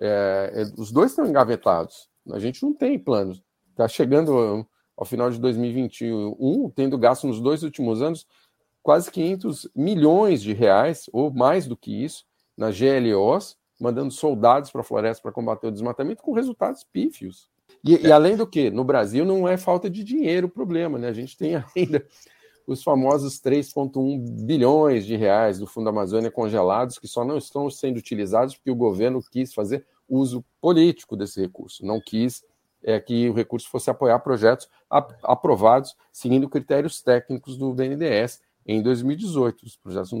É, 0.00 0.50
é, 0.54 0.62
os 0.80 0.90
dois 0.90 1.12
estão 1.12 1.26
engavetados. 1.26 2.08
A 2.32 2.38
gente 2.38 2.62
não 2.62 2.72
tem 2.72 2.98
planos. 2.98 3.42
Está 3.70 3.86
chegando 3.86 4.66
ao 4.96 5.04
final 5.04 5.30
de 5.30 5.38
2021, 5.38 6.70
tendo 6.74 6.98
gasto 6.98 7.26
nos 7.26 7.40
dois 7.40 7.62
últimos 7.62 8.00
anos 8.00 8.26
quase 8.82 9.10
500 9.10 9.68
milhões 9.74 10.42
de 10.42 10.52
reais, 10.52 11.08
ou 11.10 11.32
mais 11.32 11.66
do 11.66 11.74
que 11.74 12.04
isso, 12.04 12.24
nas 12.56 12.78
GLOs, 12.78 13.56
mandando 13.80 14.12
soldados 14.12 14.70
para 14.70 14.82
a 14.82 14.84
floresta 14.84 15.22
para 15.22 15.32
combater 15.32 15.66
o 15.66 15.72
desmatamento, 15.72 16.22
com 16.22 16.32
resultados 16.32 16.84
pífios. 16.84 17.48
E, 17.82 18.06
e, 18.06 18.12
além 18.12 18.36
do 18.36 18.46
que, 18.46 18.70
no 18.70 18.84
Brasil 18.84 19.24
não 19.24 19.48
é 19.48 19.56
falta 19.56 19.88
de 19.88 20.04
dinheiro 20.04 20.46
o 20.46 20.50
problema, 20.50 20.98
né? 20.98 21.08
A 21.08 21.12
gente 21.12 21.36
tem 21.36 21.54
ainda 21.74 22.06
os 22.66 22.82
famosos 22.82 23.40
3,1 23.40 24.44
bilhões 24.44 25.04
de 25.06 25.16
reais 25.16 25.58
do 25.58 25.66
Fundo 25.66 25.88
Amazônia 25.88 26.30
congelados, 26.30 26.98
que 26.98 27.08
só 27.08 27.24
não 27.24 27.38
estão 27.38 27.68
sendo 27.70 27.98
utilizados 27.98 28.54
porque 28.54 28.70
o 28.70 28.76
governo 28.76 29.22
quis 29.30 29.52
fazer 29.52 29.86
uso 30.08 30.44
político 30.60 31.16
desse 31.16 31.40
recurso, 31.40 31.84
não 31.84 32.00
quis 32.00 32.44
é, 32.84 33.00
que 33.00 33.28
o 33.28 33.32
recurso 33.32 33.68
fosse 33.68 33.90
apoiar 33.90 34.18
projetos 34.20 34.68
aprovados 35.22 35.96
seguindo 36.12 36.48
critérios 36.48 37.02
técnicos 37.02 37.56
do 37.56 37.72
BNDES 37.72 38.40
em 38.66 38.82
2018. 38.82 39.64
Os 39.64 39.76
projetos, 39.76 40.12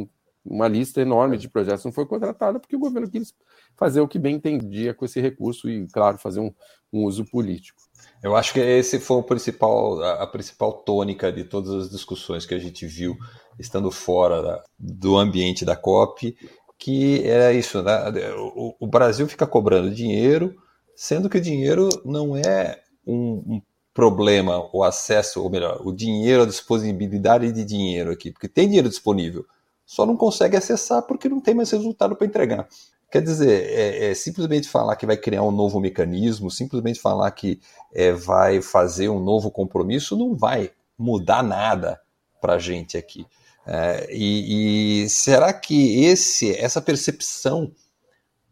uma 0.44 0.66
lista 0.66 1.00
enorme 1.00 1.36
de 1.36 1.48
projetos 1.48 1.84
não 1.84 1.92
foi 1.92 2.06
contratada 2.06 2.58
porque 2.58 2.74
o 2.74 2.78
governo 2.80 3.08
quis 3.08 3.34
fazer 3.76 4.00
o 4.00 4.08
que 4.08 4.18
bem 4.18 4.36
entendia 4.36 4.94
com 4.94 5.04
esse 5.04 5.20
recurso 5.20 5.68
e, 5.68 5.86
claro, 5.88 6.18
fazer 6.18 6.40
um, 6.40 6.52
um 6.92 7.04
uso 7.04 7.24
político. 7.26 7.82
Eu 8.22 8.34
acho 8.34 8.54
que 8.54 8.60
esse 8.60 8.98
foi 8.98 9.18
o 9.18 9.22
principal, 9.22 10.02
a 10.02 10.26
principal 10.26 10.72
tônica 10.72 11.30
de 11.30 11.44
todas 11.44 11.70
as 11.74 11.90
discussões 11.90 12.46
que 12.46 12.54
a 12.54 12.58
gente 12.58 12.86
viu 12.86 13.16
estando 13.58 13.90
fora 13.90 14.42
da, 14.42 14.64
do 14.78 15.16
ambiente 15.16 15.64
da 15.64 15.76
COP, 15.76 16.36
que 16.78 17.22
era 17.26 17.52
isso, 17.52 17.82
né? 17.82 18.10
o, 18.36 18.74
o 18.80 18.86
Brasil 18.86 19.28
fica 19.28 19.46
cobrando 19.46 19.94
dinheiro 19.94 20.56
sendo 20.96 21.28
que 21.28 21.38
o 21.38 21.40
dinheiro 21.40 21.88
não 22.04 22.36
é 22.36 22.80
um, 23.06 23.42
um 23.46 23.62
problema, 23.92 24.68
o 24.72 24.82
acesso, 24.82 25.42
ou 25.42 25.48
melhor, 25.48 25.80
o 25.84 25.92
dinheiro, 25.92 26.42
a 26.42 26.46
disponibilidade 26.46 27.52
de 27.52 27.64
dinheiro 27.64 28.10
aqui, 28.10 28.32
porque 28.32 28.48
tem 28.48 28.66
dinheiro 28.66 28.88
disponível, 28.88 29.46
só 29.86 30.04
não 30.04 30.16
consegue 30.16 30.56
acessar 30.56 31.02
porque 31.02 31.28
não 31.28 31.40
tem 31.40 31.54
mais 31.54 31.70
resultado 31.70 32.16
para 32.16 32.26
entregar. 32.26 32.68
Quer 33.10 33.22
dizer, 33.22 33.70
é, 33.70 34.10
é, 34.10 34.14
simplesmente 34.14 34.68
falar 34.68 34.96
que 34.96 35.06
vai 35.06 35.16
criar 35.16 35.44
um 35.44 35.52
novo 35.52 35.78
mecanismo, 35.78 36.50
simplesmente 36.50 36.98
falar 36.98 37.30
que 37.30 37.60
é, 37.94 38.10
vai 38.10 38.60
fazer 38.60 39.08
um 39.08 39.20
novo 39.20 39.52
compromisso, 39.52 40.16
não 40.16 40.34
vai 40.34 40.72
mudar 40.98 41.42
nada 41.42 42.00
para 42.40 42.54
a 42.54 42.58
gente 42.58 42.96
aqui. 42.96 43.24
É, 43.66 44.08
e, 44.10 45.04
e, 45.04 45.08
será 45.08 45.52
que 45.52 46.04
esse, 46.04 46.54
essa 46.56 46.82
percepção 46.82 47.70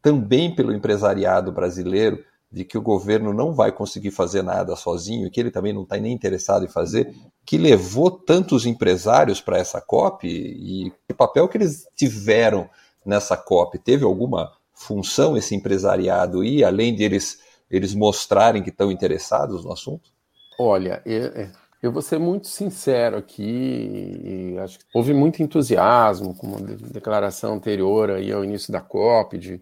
também 0.01 0.55
pelo 0.55 0.73
empresariado 0.73 1.51
brasileiro 1.51 2.25
de 2.53 2.65
que 2.65 2.77
o 2.77 2.83
governo 2.83 3.33
não 3.33 3.55
vai 3.55 3.73
conseguir 3.73 4.11
fazer 4.11 4.43
nada 4.43 4.77
sozinho 4.77 5.27
e 5.27 5.31
que 5.31 5.41
ele 5.41 5.51
também 5.51 5.73
não 5.73 5.85
está 5.85 5.97
nem 5.97 6.13
interessado 6.13 6.65
em 6.67 6.69
fazer, 6.69 7.15
que 7.47 7.57
levou 7.57 8.11
tantos 8.11 8.67
empresários 8.67 9.41
para 9.41 9.59
essa 9.59 9.81
COP 9.81 10.29
e 10.29 10.93
que 11.09 11.15
papel 11.15 11.49
que 11.49 11.57
eles 11.57 11.87
tiveram 11.97 12.69
nessa 13.07 13.39
COP? 13.39 13.79
Teve 13.79 14.05
alguma 14.05 14.53
função 14.75 15.37
esse 15.37 15.55
empresariado 15.55 16.45
e 16.45 16.63
além 16.63 16.95
deles 16.95 17.41
eles 17.71 17.95
mostrarem 17.95 18.63
que 18.63 18.69
estão 18.69 18.93
interessados 18.93 19.65
no 19.65 19.73
assunto? 19.73 20.11
Olha, 20.59 21.01
eu, 21.07 21.49
eu 21.83 21.91
vou 21.91 22.03
ser 22.03 22.19
muito 22.19 22.49
sincero 22.49 23.17
aqui, 23.17 24.57
acho 24.63 24.79
que 24.79 24.85
houve 24.93 25.15
muito 25.15 25.43
entusiasmo 25.43 26.35
com 26.35 26.55
a 26.57 26.91
declaração 26.93 27.55
anterior 27.55 28.11
aí 28.11 28.31
ao 28.31 28.45
início 28.45 28.71
da 28.71 28.83
COP 28.83 29.39
de 29.39 29.59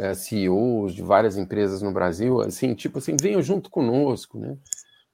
é, 0.00 0.14
CEOs 0.14 0.94
de 0.94 1.02
várias 1.02 1.36
empresas 1.36 1.82
no 1.82 1.92
Brasil, 1.92 2.40
assim, 2.40 2.74
tipo 2.74 2.98
assim, 2.98 3.16
venham 3.20 3.42
junto 3.42 3.68
conosco, 3.68 4.38
né? 4.38 4.56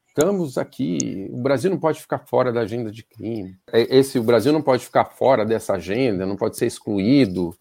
Estamos 0.06 0.56
aqui, 0.56 1.28
o 1.30 1.42
Brasil 1.42 1.70
não 1.70 1.78
pode 1.78 2.00
ficar 2.00 2.20
fora 2.20 2.52
da 2.52 2.60
agenda 2.60 2.90
de 2.90 3.02
crime. 3.02 3.58
É, 3.70 3.96
esse, 3.96 4.18
o 4.18 4.22
Brasil 4.22 4.52
não 4.52 4.62
pode 4.62 4.84
ficar 4.84 5.04
fora 5.04 5.44
dessa 5.44 5.74
agenda, 5.74 6.24
não 6.24 6.36
pode 6.36 6.56
ser 6.56 6.66
excluído 6.66 7.54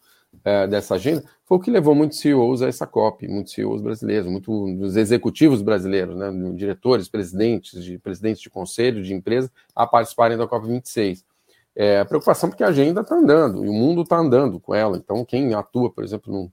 é, 0.43 0.67
dessa 0.67 0.95
agenda. 0.95 1.23
Foi 1.45 1.57
o 1.57 1.59
que 1.59 1.71
levou 1.71 1.95
muitos 1.95 2.19
CEOs 2.19 2.61
a 2.61 2.67
essa 2.67 2.87
COP, 2.87 3.27
muitos 3.27 3.53
CEOs 3.53 3.81
brasileiros, 3.81 4.29
muitos 4.29 4.95
executivos 4.95 5.61
brasileiros, 5.61 6.15
né, 6.15 6.31
diretores, 6.55 7.09
presidentes, 7.09 7.83
de 7.83 7.97
presidentes 7.97 8.41
de 8.41 8.49
conselho 8.49 9.03
de 9.03 9.13
empresa, 9.13 9.51
a 9.75 9.85
participarem 9.85 10.37
da 10.37 10.47
COP 10.47 10.67
26. 10.67 11.25
É, 11.75 12.05
preocupação 12.05 12.49
porque 12.49 12.63
a 12.63 12.69
agenda 12.69 13.01
está 13.01 13.15
andando 13.15 13.65
e 13.65 13.67
o 13.67 13.73
mundo 13.73 14.03
está 14.03 14.17
andando 14.17 14.61
com 14.61 14.73
ela. 14.73 14.95
Então, 14.95 15.25
quem 15.25 15.53
atua, 15.53 15.91
por 15.91 16.05
exemplo, 16.05 16.31
num, 16.31 16.49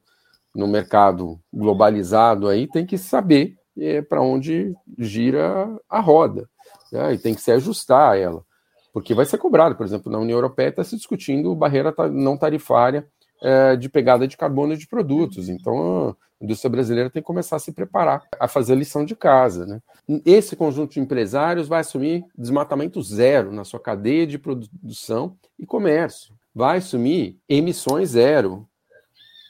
no 0.55 0.67
mercado 0.67 1.41
globalizado 1.53 2.49
aí 2.49 2.67
tem 2.67 2.85
que 2.85 2.99
saber 2.99 3.57
é, 3.79 4.03
para 4.03 4.21
onde 4.21 4.75
gira 4.99 5.69
a 5.88 6.01
roda 6.01 6.49
né? 6.93 7.15
e 7.15 7.19
tem 7.19 7.35
que 7.35 7.41
se 7.41 7.51
ajustar 7.51 8.12
a 8.12 8.17
ela, 8.17 8.45
porque 8.93 9.15
vai 9.15 9.25
ser 9.25 9.38
cobrado. 9.38 9.75
Por 9.75 9.87
exemplo, 9.87 10.12
na 10.12 10.19
União 10.19 10.37
Europeia 10.37 10.69
está 10.69 10.85
se 10.85 10.97
discutindo 10.97 11.55
barreira 11.55 11.95
não 12.11 12.37
tarifária 12.37 13.07
é, 13.43 13.75
de 13.77 13.88
pegada 13.88 14.29
de 14.29 14.37
carbono 14.37 14.77
de 14.77 14.87
produtos. 14.87 15.49
Então, 15.49 16.17
a 16.41 16.45
indústria 16.45 16.71
brasileira 16.71 17.11
tem 17.11 17.23
que 17.23 17.27
começar 17.27 17.57
a 17.57 17.61
se 17.61 17.73
preparar 17.73 18.23
a 18.38 18.47
fazer 18.47 18.75
a 18.75 18.77
lição 18.77 19.05
de 19.05 19.17
casa. 19.17 19.67
Né? 19.67 19.81
Esse 20.25 20.55
conjunto 20.55 20.93
de 20.93 21.01
empresários 21.01 21.67
vai 21.67 21.81
assumir 21.81 22.25
desmatamento 22.37 23.03
zero 23.03 23.53
na 23.53 23.65
sua 23.65 23.81
cadeia 23.81 24.27
de 24.27 24.38
produção 24.38 25.37
e 25.59 25.67
comércio. 25.67 26.35
Vai 26.55 26.79
assumir 26.79 27.38
emissões 27.49 28.11
zero 28.11 28.69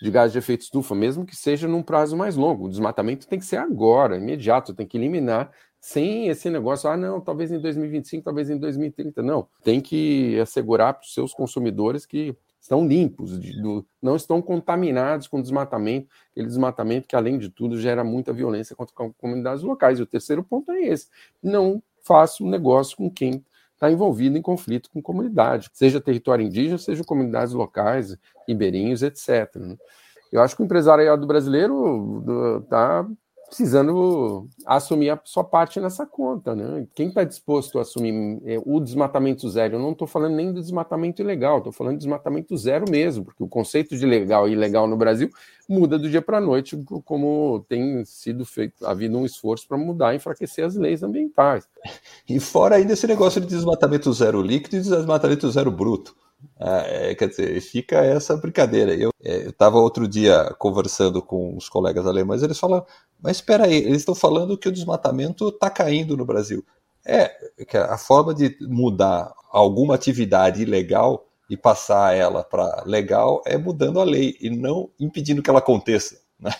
de 0.02 0.10
gás 0.10 0.32
de 0.32 0.38
efeito 0.38 0.62
estufa, 0.62 0.96
mesmo 0.96 1.24
que 1.24 1.36
seja 1.36 1.68
num 1.68 1.80
prazo 1.80 2.16
mais 2.16 2.34
longo. 2.34 2.64
O 2.64 2.68
desmatamento 2.68 3.28
tem 3.28 3.38
que 3.38 3.44
ser 3.44 3.58
agora, 3.58 4.16
imediato, 4.16 4.74
tem 4.74 4.84
que 4.84 4.98
eliminar 4.98 5.52
sem 5.80 6.28
esse 6.28 6.50
negócio, 6.50 6.90
ah, 6.90 6.96
não, 6.96 7.20
talvez 7.20 7.52
em 7.52 7.60
2025, 7.60 8.24
talvez 8.24 8.50
em 8.50 8.58
2030. 8.58 9.22
Não, 9.22 9.46
tem 9.62 9.80
que 9.80 10.38
assegurar 10.40 10.94
para 10.94 11.04
os 11.04 11.14
seus 11.14 11.32
consumidores 11.32 12.04
que 12.04 12.36
estão 12.60 12.86
limpos, 12.86 13.40
de, 13.40 13.60
do, 13.62 13.86
não 14.00 14.16
estão 14.16 14.42
contaminados 14.42 15.28
com 15.28 15.40
desmatamento, 15.40 16.08
aquele 16.32 16.48
desmatamento 16.48 17.06
que, 17.06 17.14
além 17.14 17.38
de 17.38 17.48
tudo, 17.48 17.80
gera 17.80 18.02
muita 18.02 18.32
violência 18.32 18.74
contra 18.74 18.94
comunidades 19.16 19.62
locais. 19.62 20.00
E 20.00 20.02
o 20.02 20.06
terceiro 20.06 20.42
ponto 20.42 20.72
é 20.72 20.80
esse: 20.80 21.06
não 21.40 21.80
faça 22.02 22.42
um 22.42 22.50
negócio 22.50 22.96
com 22.96 23.08
quem 23.08 23.44
está 23.82 23.90
envolvido 23.90 24.38
em 24.38 24.42
conflito 24.42 24.88
com 24.90 25.02
comunidade, 25.02 25.68
seja 25.72 26.00
território 26.00 26.46
indígena, 26.46 26.78
seja 26.78 27.02
comunidades 27.02 27.52
locais, 27.52 28.16
ribeirinhos, 28.46 29.02
etc. 29.02 29.56
Né? 29.56 29.76
Eu 30.30 30.40
acho 30.40 30.54
que 30.54 30.62
o 30.62 30.64
empresariado 30.64 31.26
brasileiro 31.26 32.60
está 32.62 33.04
precisando 33.52 34.48
assumir 34.64 35.10
a 35.10 35.20
sua 35.24 35.44
parte 35.44 35.78
nessa 35.78 36.06
conta, 36.06 36.56
né? 36.56 36.86
Quem 36.94 37.08
está 37.08 37.22
disposto 37.22 37.78
a 37.78 37.82
assumir 37.82 38.40
é, 38.46 38.58
o 38.64 38.80
desmatamento 38.80 39.46
zero? 39.50 39.74
Eu 39.74 39.78
não 39.78 39.92
estou 39.92 40.08
falando 40.08 40.34
nem 40.34 40.50
do 40.50 40.58
desmatamento 40.62 41.20
ilegal, 41.20 41.58
estou 41.58 41.70
falando 41.70 41.92
de 41.92 41.98
desmatamento 41.98 42.56
zero 42.56 42.90
mesmo, 42.90 43.26
porque 43.26 43.42
o 43.42 43.46
conceito 43.46 43.94
de 43.94 44.06
legal 44.06 44.48
e 44.48 44.52
ilegal 44.52 44.88
no 44.88 44.96
Brasil 44.96 45.30
muda 45.68 45.98
do 45.98 46.08
dia 46.08 46.22
para 46.22 46.38
a 46.38 46.40
noite, 46.40 46.82
como 47.04 47.62
tem 47.68 48.02
sido 48.06 48.46
feito, 48.46 48.86
havido 48.86 49.18
um 49.18 49.26
esforço 49.26 49.68
para 49.68 49.76
mudar 49.76 50.14
e 50.14 50.16
enfraquecer 50.16 50.64
as 50.64 50.74
leis 50.74 51.02
ambientais. 51.02 51.68
E 52.26 52.40
fora 52.40 52.76
ainda 52.76 52.94
esse 52.94 53.06
negócio 53.06 53.40
de 53.40 53.46
desmatamento 53.48 54.10
zero 54.12 54.40
líquido 54.40 54.76
e 54.76 54.80
desmatamento 54.80 55.50
zero 55.50 55.70
bruto. 55.70 56.14
Ah, 56.58 56.84
é, 56.86 57.14
quer 57.14 57.28
dizer, 57.28 57.60
fica 57.60 57.96
essa 58.04 58.36
brincadeira. 58.36 58.94
Eu 58.94 59.10
é, 59.22 59.48
estava 59.48 59.78
outro 59.78 60.06
dia 60.06 60.54
conversando 60.58 61.20
com 61.22 61.56
os 61.56 61.68
colegas 61.68 62.06
alemães, 62.06 62.42
eles 62.42 62.58
falam, 62.58 62.84
mas 63.20 63.36
espera 63.36 63.66
aí, 63.66 63.76
eles 63.76 63.98
estão 63.98 64.14
falando 64.14 64.56
que 64.56 64.68
o 64.68 64.72
desmatamento 64.72 65.48
está 65.48 65.68
caindo 65.70 66.16
no 66.16 66.24
Brasil. 66.24 66.64
É, 67.04 67.32
a 67.88 67.98
forma 67.98 68.32
de 68.32 68.56
mudar 68.60 69.32
alguma 69.50 69.94
atividade 69.94 70.62
ilegal 70.62 71.26
e 71.50 71.56
passar 71.56 72.16
ela 72.16 72.44
para 72.44 72.84
legal 72.86 73.42
é 73.44 73.58
mudando 73.58 74.00
a 74.00 74.04
lei 74.04 74.36
e 74.40 74.48
não 74.48 74.88
impedindo 74.98 75.42
que 75.42 75.50
ela 75.50 75.58
aconteça. 75.58 76.20
Né? 76.38 76.52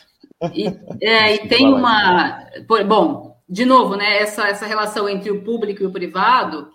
E, 0.53 0.67
é, 1.01 1.35
e 1.35 1.49
tem 1.49 1.73
uma. 1.73 2.45
Bom, 2.87 3.37
de 3.49 3.65
novo, 3.65 3.95
né, 3.97 4.19
essa, 4.19 4.49
essa 4.49 4.67
relação 4.67 5.09
entre 5.09 5.31
o 5.31 5.43
público 5.45 5.83
e 5.83 5.87
o 5.87 5.93
privado, 5.93 6.69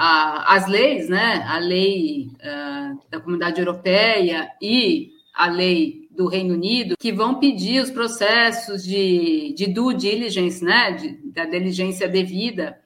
a, 0.00 0.54
as 0.54 0.68
leis, 0.68 1.08
né, 1.08 1.44
a 1.48 1.58
lei 1.58 2.28
uh, 2.36 3.00
da 3.10 3.18
comunidade 3.18 3.58
europeia 3.58 4.48
e 4.62 5.10
a 5.34 5.48
lei 5.50 6.06
do 6.12 6.28
Reino 6.28 6.54
Unido, 6.54 6.96
que 6.96 7.10
vão 7.10 7.40
pedir 7.40 7.82
os 7.82 7.90
processos 7.90 8.84
de, 8.84 9.52
de 9.56 9.66
due 9.66 9.96
diligence, 9.96 10.64
né, 10.64 10.92
de, 10.92 11.32
da 11.32 11.44
diligência 11.46 12.08
devida, 12.08 12.78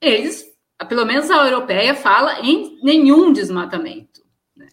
eles, 0.00 0.46
pelo 0.88 1.04
menos 1.04 1.28
a 1.28 1.44
europeia, 1.44 1.92
fala 1.92 2.40
em 2.40 2.78
nenhum 2.84 3.32
desmatamento. 3.32 4.20
Né? 4.56 4.68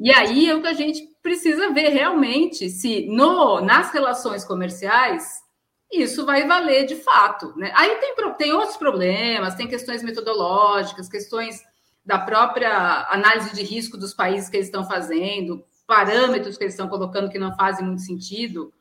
E 0.00 0.10
aí 0.10 0.50
é 0.50 0.54
o 0.56 0.60
que 0.60 0.68
a 0.68 0.72
gente 0.72 1.00
precisa 1.22 1.72
ver 1.72 1.90
realmente 1.90 2.68
se 2.68 3.06
no, 3.06 3.60
nas 3.60 3.92
relações 3.92 4.44
comerciais 4.44 5.45
isso 5.92 6.26
vai 6.26 6.46
valer 6.46 6.86
de 6.86 6.96
fato. 6.96 7.54
Né? 7.56 7.72
Aí 7.74 7.96
tem, 7.96 8.14
tem 8.36 8.52
outros 8.52 8.76
problemas, 8.76 9.54
tem 9.54 9.68
questões 9.68 10.02
metodológicas, 10.02 11.08
questões 11.08 11.62
da 12.04 12.18
própria 12.18 13.06
análise 13.10 13.54
de 13.54 13.62
risco 13.62 13.96
dos 13.96 14.14
países 14.14 14.48
que 14.48 14.56
eles 14.56 14.68
estão 14.68 14.84
fazendo, 14.84 15.64
parâmetros 15.86 16.56
que 16.56 16.64
eles 16.64 16.74
estão 16.74 16.88
colocando 16.88 17.30
que 17.30 17.38
não 17.38 17.54
fazem 17.54 17.84
muito 17.84 18.02
sentido, 18.02 18.72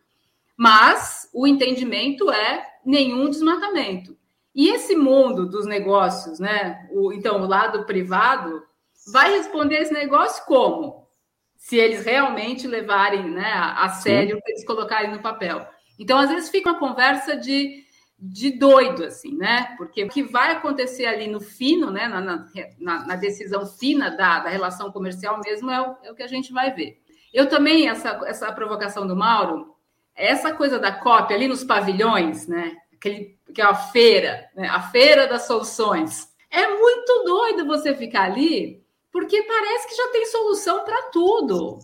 mas 0.57 1.29
o 1.33 1.47
entendimento 1.47 2.31
é 2.31 2.65
nenhum 2.85 3.29
desmatamento. 3.29 4.17
E 4.53 4.69
esse 4.69 4.95
mundo 4.95 5.49
dos 5.49 5.65
negócios, 5.65 6.39
né? 6.39 6.87
O, 6.91 7.11
então, 7.11 7.41
o 7.41 7.47
lado 7.47 7.85
privado 7.85 8.63
vai 9.11 9.31
responder 9.35 9.81
esse 9.81 9.93
negócio 9.93 10.45
como? 10.45 11.05
Se 11.57 11.75
eles 11.75 12.05
realmente 12.05 12.67
levarem 12.67 13.29
né, 13.29 13.51
a, 13.53 13.89
sério 13.89 14.37
o 14.37 14.41
que 14.41 14.51
eles 14.51 14.65
colocarem 14.65 15.11
no 15.11 15.21
papel. 15.21 15.67
Então, 15.99 16.17
às 16.17 16.29
vezes, 16.29 16.49
fica 16.49 16.71
uma 16.71 16.79
conversa 16.79 17.35
de, 17.35 17.83
de 18.17 18.51
doido, 18.51 19.05
assim, 19.05 19.35
né? 19.35 19.75
Porque 19.77 20.03
o 20.03 20.09
que 20.09 20.23
vai 20.23 20.51
acontecer 20.51 21.05
ali 21.05 21.27
no 21.27 21.39
fino, 21.39 21.91
né? 21.91 22.07
Na, 22.07 22.21
na, 22.79 23.05
na 23.05 23.15
decisão 23.15 23.65
fina 23.65 24.09
da, 24.09 24.39
da 24.39 24.49
relação 24.49 24.91
comercial 24.91 25.39
mesmo 25.43 25.69
é 25.71 25.81
o, 25.81 25.95
é 26.03 26.11
o 26.11 26.15
que 26.15 26.23
a 26.23 26.27
gente 26.27 26.51
vai 26.51 26.73
ver. 26.73 27.01
Eu 27.33 27.49
também, 27.49 27.89
essa, 27.89 28.19
essa 28.25 28.51
provocação 28.51 29.05
do 29.05 29.15
Mauro, 29.15 29.75
essa 30.15 30.53
coisa 30.53 30.79
da 30.79 30.91
cópia 30.91 31.35
ali 31.35 31.47
nos 31.47 31.63
pavilhões, 31.63 32.47
né? 32.47 32.77
Aquele, 32.93 33.37
que 33.53 33.61
é 33.61 33.65
a 33.65 33.75
feira, 33.75 34.49
né? 34.55 34.67
a 34.67 34.81
feira 34.81 35.27
das 35.27 35.45
soluções. 35.45 36.29
É 36.49 36.67
muito 36.67 37.23
doido 37.25 37.65
você 37.65 37.93
ficar 37.93 38.23
ali, 38.23 38.81
porque 39.11 39.43
parece 39.43 39.87
que 39.87 39.95
já 39.95 40.07
tem 40.09 40.25
solução 40.25 40.85
para 40.85 41.09
tudo, 41.09 41.79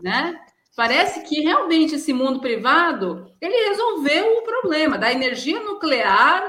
né? 0.00 0.40
Parece 0.74 1.20
que 1.22 1.40
realmente 1.40 1.96
esse 1.96 2.12
mundo 2.12 2.40
privado 2.40 3.30
ele 3.40 3.68
resolveu 3.68 4.38
o 4.38 4.42
problema 4.42 4.96
da 4.96 5.12
energia 5.12 5.62
nuclear 5.62 6.42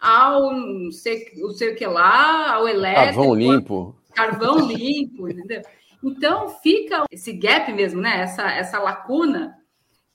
ao 0.00 0.50
sei, 0.92 1.26
o 1.42 1.50
sei 1.50 1.74
que 1.74 1.86
lá, 1.86 2.54
ao 2.54 2.68
elétrico. 2.68 3.04
Carvão 3.04 3.34
limpo. 3.34 3.96
Carvão 4.14 4.58
limpo, 4.66 5.28
entendeu? 5.28 5.62
Então 6.02 6.48
fica 6.60 7.04
esse 7.10 7.32
gap 7.32 7.72
mesmo, 7.72 8.00
né? 8.00 8.20
Essa, 8.20 8.50
essa 8.50 8.78
lacuna, 8.78 9.56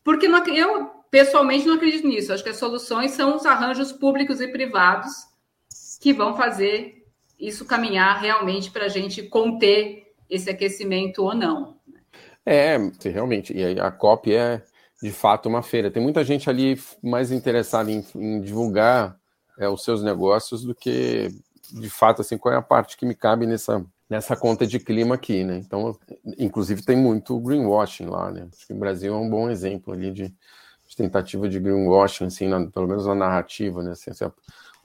porque 0.03 0.27
não, 0.27 0.45
eu 0.47 0.87
pessoalmente 1.09 1.65
não 1.65 1.75
acredito 1.75 2.07
nisso. 2.07 2.33
Acho 2.33 2.43
que 2.43 2.49
as 2.49 2.57
soluções 2.57 3.11
são 3.11 3.35
os 3.35 3.45
arranjos 3.45 3.91
públicos 3.91 4.41
e 4.41 4.47
privados 4.47 5.11
que 6.01 6.13
vão 6.13 6.35
fazer 6.35 7.05
isso 7.39 7.65
caminhar 7.65 8.19
realmente 8.19 8.71
para 8.71 8.85
a 8.85 8.89
gente 8.89 9.23
conter 9.23 10.13
esse 10.29 10.49
aquecimento 10.49 11.23
ou 11.23 11.35
não. 11.35 11.77
É, 12.45 12.77
realmente. 13.05 13.53
E 13.53 13.79
a 13.79 13.91
COP 13.91 14.33
é 14.33 14.61
de 15.01 15.11
fato 15.11 15.49
uma 15.49 15.61
feira. 15.61 15.91
Tem 15.91 16.01
muita 16.01 16.23
gente 16.23 16.49
ali 16.49 16.79
mais 17.01 17.31
interessada 17.31 17.91
em, 17.91 18.05
em 18.15 18.41
divulgar 18.41 19.17
é, 19.57 19.67
os 19.67 19.83
seus 19.83 20.03
negócios 20.03 20.63
do 20.63 20.73
que, 20.73 21.29
de 21.71 21.89
fato, 21.89 22.21
assim, 22.21 22.37
qual 22.37 22.53
é 22.53 22.57
a 22.57 22.61
parte 22.61 22.97
que 22.97 23.05
me 23.05 23.15
cabe 23.15 23.45
nessa, 23.45 23.85
nessa 24.09 24.35
conta 24.35 24.65
de 24.65 24.79
clima 24.79 25.15
aqui, 25.15 25.43
né? 25.43 25.57
Então, 25.57 25.97
inclusive, 26.37 26.83
tem 26.83 26.97
muito 26.97 27.39
greenwashing 27.39 28.05
lá, 28.05 28.31
né? 28.31 28.47
Acho 28.51 28.67
que 28.67 28.73
o 28.73 28.77
Brasil 28.77 29.13
é 29.13 29.17
um 29.17 29.29
bom 29.29 29.49
exemplo 29.49 29.93
ali 29.93 30.11
de, 30.11 30.27
de 30.87 30.95
tentativa 30.95 31.47
de 31.47 31.59
greenwashing, 31.59 32.25
assim, 32.25 32.47
na, 32.47 32.65
pelo 32.67 32.87
menos 32.87 33.05
na 33.05 33.15
narrativa, 33.15 33.83
né? 33.83 33.91
Assim, 33.91 34.11
assim, 34.11 34.25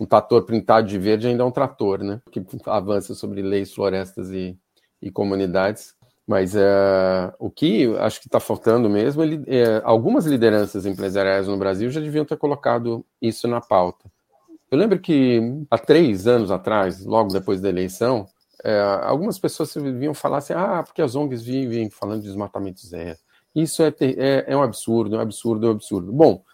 um 0.01 0.07
trator 0.07 0.43
pintado 0.45 0.87
de 0.87 0.99
verde 0.99 1.27
ainda 1.27 1.43
é 1.43 1.47
um 1.47 1.51
trator, 1.51 2.03
né? 2.03 2.21
Que 2.31 2.45
avança 2.67 3.15
sobre 3.15 3.43
leis, 3.43 3.73
florestas 3.73 4.31
e, 4.31 4.57
e 5.01 5.11
comunidades 5.11 5.98
mas 6.29 6.55
uh, 6.55 7.33
o 7.39 7.51
que 7.51 7.87
acho 8.01 8.21
que 8.21 8.29
está 8.29 8.39
faltando 8.39 8.91
mesmo, 8.91 9.23
ele, 9.23 9.43
é, 9.47 9.81
algumas 9.83 10.27
lideranças 10.27 10.85
empresariais 10.85 11.49
no 11.49 11.57
Brasil 11.57 11.89
já 11.89 12.01
deviam 12.01 12.23
ter 12.23 12.37
colocado 12.37 13.03
isso 13.21 13.49
na 13.49 13.63
pauta. 13.63 14.13
Eu 14.71 14.77
lembro 14.77 15.01
que 15.01 15.41
há 15.71 15.79
três 15.79 16.27
anos 16.27 16.51
atrás, 16.51 17.03
logo 17.03 17.33
depois 17.33 17.63
da 17.63 17.71
eleição, 17.71 18.27
é, 18.63 18.79
algumas 19.05 19.39
pessoas 19.39 19.73
vinham 19.73 20.13
falar 20.13 20.39
assim: 20.39 20.53
ah, 20.53 20.83
porque 20.83 21.01
as 21.01 21.17
ONGs 21.17 21.43
vivem 21.43 21.89
falando 21.89 22.21
de 22.21 22.27
desmatamento 22.27 22.87
zero. 22.87 23.17
Isso 23.55 23.83
é, 23.83 23.89
é, 23.99 24.45
é 24.49 24.55
um 24.55 24.63
absurdo, 24.63 25.15
é 25.15 25.19
um 25.19 25.23
absurdo, 25.23 25.67
é 25.67 25.71
um 25.71 25.73
absurdo. 25.73 26.13
Bom, 26.13 26.45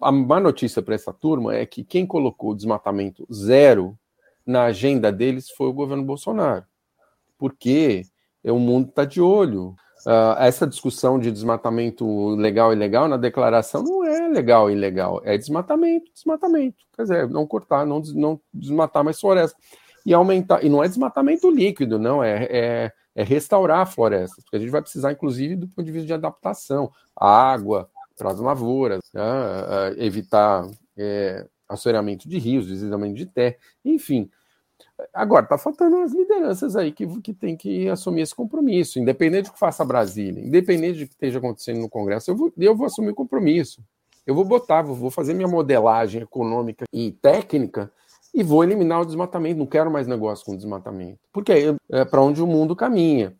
a 0.00 0.10
má 0.10 0.40
notícia 0.40 0.80
para 0.80 0.94
essa 0.94 1.12
turma 1.12 1.54
é 1.54 1.66
que 1.66 1.84
quem 1.84 2.06
colocou 2.06 2.54
desmatamento 2.54 3.26
zero 3.30 3.98
na 4.46 4.64
agenda 4.64 5.12
deles 5.12 5.50
foi 5.50 5.66
o 5.66 5.74
governo 5.74 6.04
Bolsonaro. 6.04 6.64
Porque 7.36 8.06
o 8.44 8.58
mundo 8.58 8.88
está 8.88 9.04
de 9.04 9.20
olho. 9.20 9.74
Uh, 10.06 10.38
essa 10.38 10.66
discussão 10.66 11.18
de 11.18 11.30
desmatamento 11.30 12.30
legal 12.36 12.72
e 12.72 12.76
ilegal 12.76 13.08
na 13.08 13.16
declaração 13.16 13.82
não 13.82 14.04
é 14.04 14.28
legal 14.28 14.70
e 14.70 14.72
ilegal, 14.72 15.20
é 15.24 15.36
desmatamento, 15.36 16.10
desmatamento. 16.14 16.76
Quer 16.94 17.02
dizer, 17.02 17.28
não 17.28 17.44
cortar, 17.46 17.84
não, 17.84 18.00
não 18.14 18.40
desmatar 18.54 19.02
mais 19.02 19.20
floresta. 19.20 19.58
E 20.06 20.14
aumentar, 20.14 20.64
e 20.64 20.68
não 20.68 20.82
é 20.82 20.88
desmatamento 20.88 21.50
líquido, 21.50 21.98
não, 21.98 22.22
é, 22.22 22.44
é, 22.44 22.92
é 23.14 23.22
restaurar 23.24 23.80
a 23.80 23.86
floresta, 23.86 24.40
porque 24.40 24.56
a 24.56 24.60
gente 24.60 24.70
vai 24.70 24.80
precisar, 24.80 25.12
inclusive, 25.12 25.56
do 25.56 25.68
ponto 25.68 25.84
de 25.84 25.92
vista 25.92 26.06
de 26.06 26.14
adaptação, 26.14 26.90
água 27.14 27.90
para 28.16 28.30
as 28.30 28.38
lavouras, 28.38 29.00
né, 29.12 29.22
uh, 29.22 30.00
evitar 30.02 30.66
é, 30.96 31.46
assoreamento 31.68 32.28
de 32.28 32.38
rios, 32.38 32.66
deslizamento 32.66 33.14
de 33.14 33.26
terra, 33.26 33.56
enfim. 33.84 34.30
Agora, 35.14 35.44
está 35.44 35.56
faltando 35.56 35.96
as 35.98 36.12
lideranças 36.12 36.74
aí 36.74 36.90
que, 36.90 37.06
que 37.20 37.32
tem 37.32 37.56
que 37.56 37.88
assumir 37.88 38.22
esse 38.22 38.34
compromisso, 38.34 38.98
independente 38.98 39.44
do 39.44 39.52
que 39.52 39.58
faça 39.58 39.82
a 39.82 39.86
Brasília, 39.86 40.44
independente 40.44 41.00
do 41.00 41.06
que 41.06 41.14
esteja 41.14 41.38
acontecendo 41.38 41.80
no 41.80 41.88
Congresso, 41.88 42.30
eu 42.30 42.36
vou, 42.36 42.52
eu 42.58 42.76
vou 42.76 42.86
assumir 42.86 43.10
o 43.10 43.14
compromisso. 43.14 43.82
Eu 44.26 44.34
vou 44.34 44.44
botar, 44.44 44.82
vou 44.82 45.10
fazer 45.10 45.32
minha 45.32 45.48
modelagem 45.48 46.22
econômica 46.22 46.84
e 46.92 47.12
técnica 47.12 47.90
e 48.34 48.42
vou 48.42 48.62
eliminar 48.62 49.00
o 49.00 49.06
desmatamento. 49.06 49.58
Não 49.58 49.66
quero 49.66 49.90
mais 49.90 50.06
negócio 50.06 50.44
com 50.44 50.54
desmatamento. 50.54 51.18
Porque 51.32 51.74
é, 51.90 52.04
para 52.04 52.20
onde 52.20 52.42
o 52.42 52.46
mundo 52.46 52.76
caminha. 52.76 53.34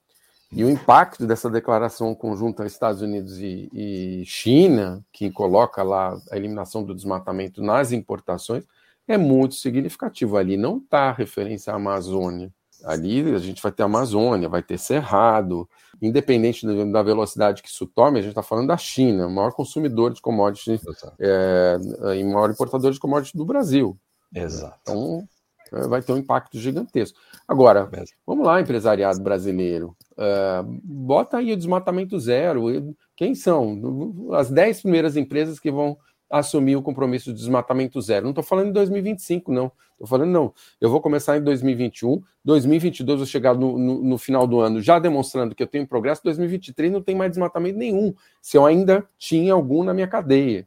E 0.50 0.64
o 0.64 0.70
impacto 0.70 1.26
dessa 1.26 1.50
declaração 1.50 2.14
conjunta 2.14 2.64
Estados 2.64 3.02
Unidos 3.02 3.38
e, 3.38 3.68
e 3.70 4.22
China, 4.24 5.04
que 5.12 5.30
coloca 5.30 5.82
lá 5.82 6.16
a 6.30 6.36
eliminação 6.38 6.82
do 6.82 6.94
desmatamento 6.94 7.62
nas 7.62 7.92
importações, 7.92 8.64
é 9.08 9.18
muito 9.18 9.54
significativo. 9.54 10.36
Ali 10.36 10.56
não 10.56 10.78
está 10.78 11.10
referência 11.10 11.72
à 11.72 11.76
Amazônia. 11.76 12.52
Ali 12.84 13.34
a 13.34 13.38
gente 13.38 13.60
vai 13.60 13.72
ter 13.72 13.82
Amazônia, 13.82 14.48
vai 14.48 14.62
ter 14.62 14.78
Cerrado, 14.78 15.68
independente 16.00 16.64
da 16.92 17.02
velocidade 17.02 17.62
que 17.62 17.68
isso 17.68 17.86
tome, 17.86 18.20
a 18.20 18.22
gente 18.22 18.30
está 18.30 18.42
falando 18.42 18.68
da 18.68 18.76
China, 18.76 19.26
o 19.26 19.30
maior 19.30 19.52
consumidor 19.52 20.12
de 20.12 20.20
commodities 20.20 20.80
é, 21.18 21.76
e 22.16 22.22
maior 22.22 22.50
importador 22.50 22.92
de 22.92 23.00
commodities 23.00 23.34
do 23.34 23.44
Brasil. 23.44 23.98
Exato. 24.32 24.78
Então 24.82 25.26
é, 25.72 25.88
vai 25.88 26.00
ter 26.02 26.12
um 26.12 26.18
impacto 26.18 26.58
gigantesco. 26.58 27.18
Agora, 27.46 27.90
vamos 28.26 28.46
lá, 28.46 28.60
empresariado 28.60 29.20
brasileiro, 29.20 29.96
uh, 30.12 30.80
bota 30.84 31.38
aí 31.38 31.52
o 31.52 31.56
desmatamento 31.56 32.18
zero. 32.18 32.94
Quem 33.16 33.34
são? 33.34 34.30
As 34.32 34.50
10 34.50 34.82
primeiras 34.82 35.16
empresas 35.16 35.58
que 35.58 35.70
vão 35.70 35.96
assumir 36.30 36.76
o 36.76 36.82
compromisso 36.82 37.32
de 37.32 37.38
desmatamento 37.38 38.00
zero. 38.00 38.24
Não 38.24 38.30
estou 38.30 38.44
falando 38.44 38.68
em 38.68 38.72
2025, 38.72 39.52
não. 39.52 39.72
Estou 39.92 40.06
falando, 40.06 40.30
não. 40.30 40.54
Eu 40.80 40.90
vou 40.90 41.00
começar 41.00 41.36
em 41.36 41.42
2021, 41.42 42.22
2022 42.44 43.18
vou 43.18 43.26
chegar 43.26 43.54
no, 43.54 43.76
no, 43.76 44.02
no, 44.04 44.18
final 44.18 44.46
do 44.46 44.60
ano 44.60 44.80
já 44.80 44.98
demonstrando 44.98 45.54
que 45.54 45.62
eu 45.62 45.66
tenho 45.66 45.86
progresso, 45.88 46.22
2023 46.22 46.92
não 46.92 47.02
tem 47.02 47.16
mais 47.16 47.32
desmatamento 47.32 47.76
nenhum, 47.76 48.14
se 48.40 48.56
eu 48.56 48.64
ainda 48.64 49.04
tinha 49.18 49.52
algum 49.52 49.82
na 49.82 49.92
minha 49.92 50.06
cadeia. 50.06 50.66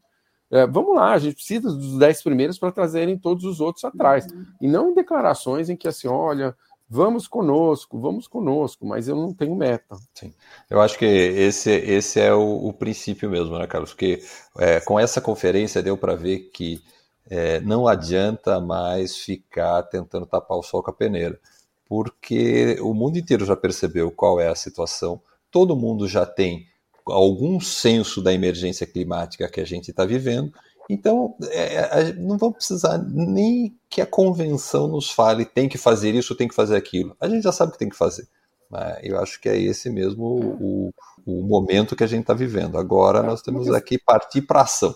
É, 0.52 0.68
vamos 0.68 0.94
lá, 0.96 1.14
a 1.14 1.18
gente 1.18 1.36
precisa 1.36 1.70
dos 1.70 1.98
10 1.98 2.24
primeiros 2.24 2.60
para 2.60 2.74
trazerem 2.74 3.18
todos 3.18 3.46
os 3.46 3.62
outros 3.62 3.86
atrás. 3.86 4.26
Uhum. 4.26 4.46
E 4.60 4.68
não 4.68 4.90
em 4.90 4.94
declarações 4.94 5.70
em 5.70 5.78
que 5.78 5.88
assim, 5.88 6.10
olha, 6.10 6.54
vamos 6.92 7.26
conosco, 7.26 7.98
vamos 7.98 8.28
conosco, 8.28 8.86
mas 8.86 9.08
eu 9.08 9.16
não 9.16 9.34
tenho 9.34 9.56
meta. 9.56 9.96
Sim. 10.14 10.34
Eu 10.70 10.82
acho 10.82 11.00
que 11.00 11.06
esse, 11.06 11.72
esse 11.72 12.20
é 12.20 12.34
o, 12.34 12.68
o 12.68 12.74
princípio 12.74 13.30
mesmo, 13.30 13.58
né, 13.58 13.66
Carlos? 13.66 13.92
Porque 13.92 14.22
é, 14.60 14.82
com 14.82 15.00
essa 15.00 15.22
conferência 15.22 15.82
deu 15.82 15.98
para 15.98 16.16
ver 16.16 16.50
que 16.54 16.84
é, 17.30 17.62
não 17.62 17.88
adianta 17.88 18.60
mais 18.60 19.16
ficar 19.16 19.84
tentando 19.84 20.26
tapar 20.26 20.58
o 20.58 20.64
sol 20.64 20.84
com 20.84 20.92
a 20.92 20.94
peneira, 20.94 21.40
porque 21.88 22.78
o 22.82 22.94
mundo 22.94 23.18
inteiro 23.18 23.46
já 23.46 23.56
percebeu 23.56 24.12
qual 24.12 24.42
é 24.42 24.50
a 24.50 24.56
situação, 24.56 25.22
todo 25.50 25.78
mundo 25.78 26.10
já 26.10 26.26
tem 26.26 26.66
algum 27.06 27.58
senso 27.62 28.22
da 28.22 28.34
emergência 28.34 28.86
climática 28.86 29.48
que 29.48 29.62
a 29.62 29.66
gente 29.66 29.92
está 29.92 30.04
vivendo, 30.04 30.52
então 30.92 31.36
é, 31.50 31.76
é 31.76 32.14
não 32.14 32.38
vamos 32.38 32.58
precisar 32.58 32.98
nem 32.98 33.76
que 33.90 34.02
a 34.02 34.06
convenção 34.06 34.88
nos 34.88 35.12
fale 35.12 35.46
tem 35.46 35.70
que 35.70 35.78
fazer 35.78 36.14
isso, 36.16 36.36
tem 36.36 36.48
que 36.48 36.56
fazer 36.56 36.76
aquilo. 36.76 37.16
A 37.20 37.28
gente 37.28 37.44
já 37.44 37.52
sabe 37.52 37.70
o 37.70 37.74
que 37.74 37.80
tem 37.80 37.90
que 37.90 37.98
fazer. 37.98 38.28
Mas 38.70 39.00
eu 39.04 39.20
acho 39.20 39.40
que 39.40 39.50
é 39.50 39.60
esse 39.60 39.90
mesmo 39.90 40.24
o, 40.24 40.94
o 41.26 41.44
momento 41.44 41.96
que 41.96 42.04
a 42.04 42.08
gente 42.08 42.22
está 42.22 42.34
vivendo. 42.34 42.78
Agora 42.78 43.20
é, 43.20 43.24
nós 43.24 43.42
temos 43.42 43.70
aqui 43.74 43.98
partir 43.98 44.42
para 44.42 44.62
ação. 44.62 44.96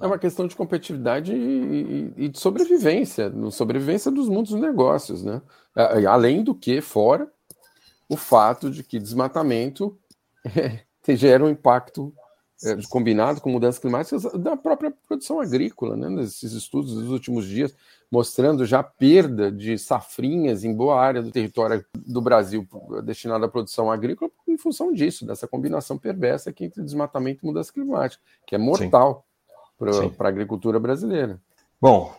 É 0.00 0.06
uma 0.06 0.18
questão 0.18 0.46
de 0.46 0.56
competitividade 0.56 1.34
e, 1.34 2.14
e, 2.16 2.28
de 2.30 2.38
sobrevivência, 2.38 3.30
sobrevivência 3.50 4.10
dos 4.10 4.26
mundos 4.26 4.52
dos 4.52 4.60
negócios, 4.60 5.22
né? 5.22 5.42
Além 6.08 6.42
do 6.42 6.54
que, 6.54 6.80
fora 6.80 7.30
o 8.08 8.16
fato 8.16 8.70
de 8.70 8.82
que 8.82 8.98
desmatamento 8.98 9.98
é, 10.44 10.80
gera 11.16 11.44
um 11.44 11.48
impacto 11.48 12.12
é, 12.64 12.76
combinado 12.88 13.40
com 13.40 13.50
mudanças 13.50 13.80
climáticas 13.80 14.24
da 14.34 14.56
própria 14.56 14.92
produção 15.08 15.40
agrícola, 15.40 15.96
né? 15.96 16.08
Nesses 16.08 16.52
estudos 16.52 16.94
dos 16.94 17.10
últimos 17.10 17.46
dias 17.46 17.74
mostrando 18.12 18.66
já 18.66 18.82
perda 18.82 19.50
de 19.50 19.78
safrinhas 19.78 20.64
em 20.64 20.74
boa 20.74 21.00
área 21.00 21.22
do 21.22 21.30
território 21.30 21.82
do 21.96 22.20
Brasil 22.20 22.68
destinada 23.02 23.46
à 23.46 23.48
produção 23.48 23.90
agrícola 23.90 24.30
em 24.46 24.58
função 24.58 24.92
disso, 24.92 25.24
dessa 25.24 25.48
combinação 25.48 25.96
perversa 25.96 26.50
aqui 26.50 26.66
entre 26.66 26.82
desmatamento 26.82 27.40
e 27.42 27.46
mudança 27.46 27.72
climática, 27.72 28.22
que 28.46 28.54
é 28.54 28.58
mortal 28.58 29.24
para 29.78 30.26
a 30.26 30.28
agricultura 30.28 30.78
brasileira. 30.78 31.40
Bom, 31.80 32.14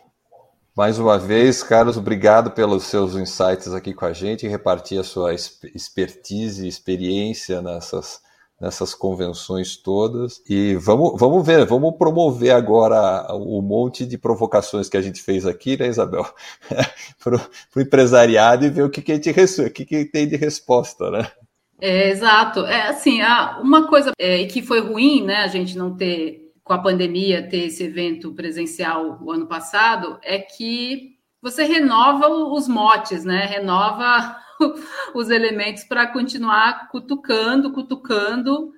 mais 0.76 0.98
uma 0.98 1.16
vez, 1.16 1.62
Carlos, 1.62 1.96
obrigado 1.96 2.50
pelos 2.50 2.82
seus 2.82 3.14
insights 3.14 3.72
aqui 3.72 3.94
com 3.94 4.04
a 4.04 4.12
gente, 4.12 4.48
repartir 4.48 4.98
a 4.98 5.04
sua 5.04 5.32
expertise 5.32 6.64
e 6.64 6.68
experiência 6.68 7.62
nessas, 7.62 8.20
nessas 8.64 8.94
convenções 8.94 9.76
todas. 9.76 10.42
E 10.48 10.74
vamos, 10.76 11.20
vamos 11.20 11.46
ver, 11.46 11.66
vamos 11.66 11.94
promover 11.98 12.50
agora 12.50 13.26
o 13.34 13.60
monte 13.60 14.06
de 14.06 14.16
provocações 14.16 14.88
que 14.88 14.96
a 14.96 15.02
gente 15.02 15.22
fez 15.22 15.46
aqui, 15.46 15.76
né, 15.76 15.88
Isabel? 15.88 16.26
para 17.22 17.36
o 17.36 17.80
empresariado 17.80 18.64
e 18.64 18.70
ver 18.70 18.82
o 18.82 18.90
que, 18.90 19.02
que, 19.02 19.12
a 19.12 19.14
gente, 19.16 19.30
o 19.30 19.70
que, 19.70 19.84
que 19.84 20.04
tem 20.06 20.26
de 20.26 20.36
resposta, 20.36 21.10
né? 21.10 21.30
É, 21.78 22.08
exato. 22.08 22.60
É 22.60 22.88
assim, 22.88 23.20
uma 23.60 23.86
coisa 23.86 24.12
é, 24.18 24.46
que 24.46 24.62
foi 24.62 24.80
ruim, 24.80 25.22
né, 25.22 25.36
a 25.36 25.48
gente 25.48 25.76
não 25.76 25.94
ter 25.94 26.50
com 26.62 26.72
a 26.72 26.78
pandemia 26.78 27.46
ter 27.46 27.66
esse 27.66 27.84
evento 27.84 28.32
presencial 28.32 29.18
o 29.20 29.30
ano 29.30 29.46
passado 29.46 30.18
é 30.22 30.38
que 30.38 31.18
você 31.42 31.64
renova 31.64 32.26
os 32.28 32.66
motes, 32.66 33.22
né? 33.22 33.44
Renova 33.44 34.34
os 35.14 35.30
elementos 35.30 35.84
para 35.84 36.06
continuar 36.06 36.88
cutucando, 36.88 37.72
cutucando 37.72 38.72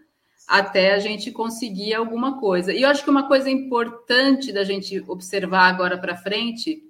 até 0.46 0.94
a 0.94 0.98
gente 0.98 1.32
conseguir 1.32 1.94
alguma 1.94 2.38
coisa. 2.38 2.72
E 2.72 2.82
eu 2.82 2.88
acho 2.88 3.02
que 3.02 3.10
uma 3.10 3.26
coisa 3.26 3.50
importante 3.50 4.52
da 4.52 4.62
gente 4.62 5.02
observar 5.08 5.68
agora 5.68 5.98
para 5.98 6.16
frente 6.16 6.82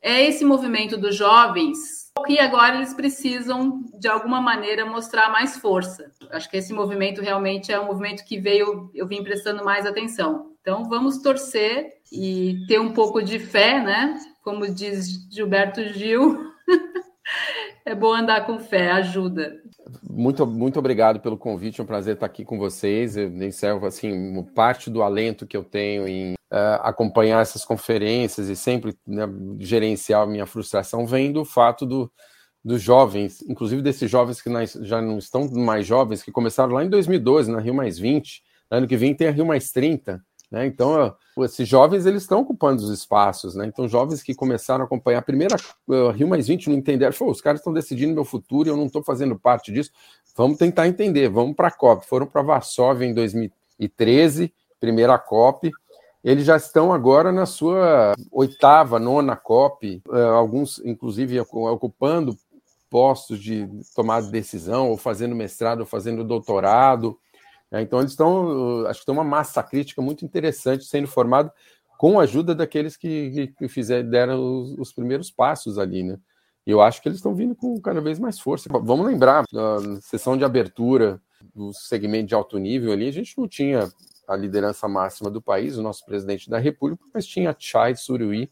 é 0.00 0.22
esse 0.22 0.44
movimento 0.44 0.96
dos 0.96 1.14
jovens 1.14 2.04
e 2.28 2.38
agora 2.38 2.76
eles 2.76 2.94
precisam, 2.94 3.82
de 3.98 4.08
alguma 4.08 4.40
maneira, 4.40 4.86
mostrar 4.86 5.30
mais 5.30 5.58
força. 5.58 6.10
Acho 6.30 6.48
que 6.48 6.56
esse 6.56 6.72
movimento 6.72 7.20
realmente 7.20 7.72
é 7.72 7.78
um 7.78 7.86
movimento 7.86 8.24
que 8.24 8.38
veio, 8.38 8.90
eu 8.94 9.06
vim 9.06 9.22
prestando 9.22 9.64
mais 9.64 9.84
atenção. 9.84 10.52
Então, 10.60 10.84
vamos 10.84 11.18
torcer 11.18 11.98
e 12.10 12.64
ter 12.66 12.80
um 12.80 12.92
pouco 12.92 13.20
de 13.20 13.38
fé, 13.38 13.82
né? 13.82 14.18
Como 14.42 14.66
diz 14.72 15.28
Gilberto 15.30 15.82
Gil, 15.92 16.50
é 17.86 17.94
bom 17.94 18.14
andar 18.14 18.46
com 18.46 18.58
fé, 18.58 18.90
ajuda. 18.92 19.60
Muito, 20.02 20.46
muito 20.46 20.78
obrigado 20.78 21.20
pelo 21.20 21.36
convite, 21.36 21.80
é 21.80 21.84
um 21.84 21.86
prazer 21.86 22.14
estar 22.14 22.26
aqui 22.26 22.44
com 22.44 22.58
vocês. 22.58 23.16
Eu 23.16 23.28
encerro, 23.42 23.84
assim, 23.86 24.42
parte 24.54 24.88
do 24.88 25.02
alento 25.02 25.46
que 25.46 25.56
eu 25.56 25.62
tenho 25.62 26.08
em 26.08 26.32
uh, 26.32 26.80
acompanhar 26.80 27.42
essas 27.42 27.64
conferências 27.64 28.48
e 28.48 28.56
sempre 28.56 28.96
né, 29.06 29.24
gerenciar 29.58 30.22
a 30.22 30.26
minha 30.26 30.46
frustração 30.46 31.06
vem 31.06 31.30
do 31.30 31.44
fato 31.44 31.84
do, 31.84 32.10
dos 32.64 32.80
jovens, 32.80 33.42
inclusive 33.42 33.82
desses 33.82 34.10
jovens 34.10 34.40
que 34.40 34.50
já 34.82 35.02
não 35.02 35.18
estão 35.18 35.46
mais 35.50 35.86
jovens, 35.86 36.22
que 36.22 36.32
começaram 36.32 36.72
lá 36.72 36.82
em 36.82 36.88
2012, 36.88 37.52
na 37.52 37.60
Rio 37.60 37.74
Mais 37.74 37.98
20, 37.98 38.42
ano 38.70 38.88
que 38.88 38.96
vem 38.96 39.14
tem 39.14 39.28
a 39.28 39.30
Rio 39.30 39.44
Mais 39.44 39.70
30, 39.70 40.24
né? 40.50 40.66
Então, 40.66 41.14
esses 41.38 41.68
jovens 41.68 42.06
eles 42.06 42.22
estão 42.22 42.40
ocupando 42.40 42.82
os 42.82 42.90
espaços, 42.90 43.54
né? 43.54 43.66
Então, 43.66 43.88
jovens 43.88 44.22
que 44.22 44.34
começaram 44.34 44.82
a 44.82 44.86
acompanhar 44.86 45.18
a 45.18 45.22
primeira 45.22 45.56
uh, 45.88 46.10
Rio 46.10 46.28
Mais 46.28 46.46
20 46.46 46.70
não 46.70 46.76
entenderam, 46.76 47.14
os 47.26 47.40
caras 47.40 47.60
estão 47.60 47.72
decidindo 47.72 48.14
meu 48.14 48.24
futuro 48.24 48.68
e 48.68 48.70
eu 48.70 48.76
não 48.76 48.86
estou 48.86 49.02
fazendo 49.02 49.38
parte 49.38 49.72
disso. 49.72 49.90
Vamos 50.36 50.58
tentar 50.58 50.88
entender, 50.88 51.28
vamos 51.28 51.54
para 51.54 51.68
a 51.68 51.70
COP. 51.70 52.06
Foram 52.06 52.26
para 52.26 52.42
Varsóvia 52.42 53.06
em 53.06 53.14
2013, 53.14 54.52
primeira 54.80 55.18
COP, 55.18 55.70
eles 56.24 56.46
já 56.46 56.56
estão 56.56 56.90
agora 56.90 57.30
na 57.30 57.44
sua 57.44 58.14
oitava, 58.32 58.98
nona 58.98 59.36
COP, 59.36 60.02
eh, 60.10 60.22
alguns, 60.22 60.80
inclusive, 60.82 61.38
ocupando 61.38 62.34
postos 62.88 63.38
de 63.38 63.68
tomada 63.94 64.24
de 64.24 64.32
decisão, 64.32 64.88
ou 64.88 64.96
fazendo 64.96 65.34
mestrado, 65.34 65.80
ou 65.80 65.86
fazendo 65.86 66.24
doutorado. 66.24 67.18
Né? 67.74 67.82
Então, 67.82 67.98
eles 67.98 68.12
estão, 68.12 68.86
acho 68.86 69.00
que 69.00 69.06
tem 69.06 69.12
uma 69.12 69.24
massa 69.24 69.60
crítica 69.60 70.00
muito 70.00 70.24
interessante 70.24 70.84
sendo 70.84 71.08
formada 71.08 71.52
com 71.98 72.20
a 72.20 72.22
ajuda 72.22 72.54
daqueles 72.54 72.96
que, 72.96 73.52
que 73.58 73.66
fizeram, 73.66 74.08
deram 74.08 74.60
os, 74.60 74.78
os 74.78 74.92
primeiros 74.92 75.28
passos 75.28 75.76
ali, 75.76 76.04
né? 76.04 76.16
E 76.64 76.70
eu 76.70 76.80
acho 76.80 77.02
que 77.02 77.08
eles 77.08 77.18
estão 77.18 77.34
vindo 77.34 77.54
com 77.54 77.78
cada 77.80 78.00
vez 78.00 78.18
mais 78.18 78.38
força. 78.38 78.68
Vamos 78.70 79.04
lembrar, 79.04 79.44
na 79.52 80.00
sessão 80.00 80.36
de 80.36 80.44
abertura 80.44 81.20
do 81.54 81.72
segmento 81.72 82.28
de 82.28 82.34
alto 82.34 82.56
nível 82.58 82.92
ali, 82.92 83.08
a 83.08 83.12
gente 83.12 83.36
não 83.36 83.46
tinha 83.46 83.90
a 84.26 84.36
liderança 84.36 84.88
máxima 84.88 85.28
do 85.28 85.42
país, 85.42 85.76
o 85.76 85.82
nosso 85.82 86.06
presidente 86.06 86.48
da 86.48 86.58
República, 86.58 87.04
mas 87.12 87.26
tinha 87.26 87.54
Chai 87.58 87.96
Suruí 87.96 88.50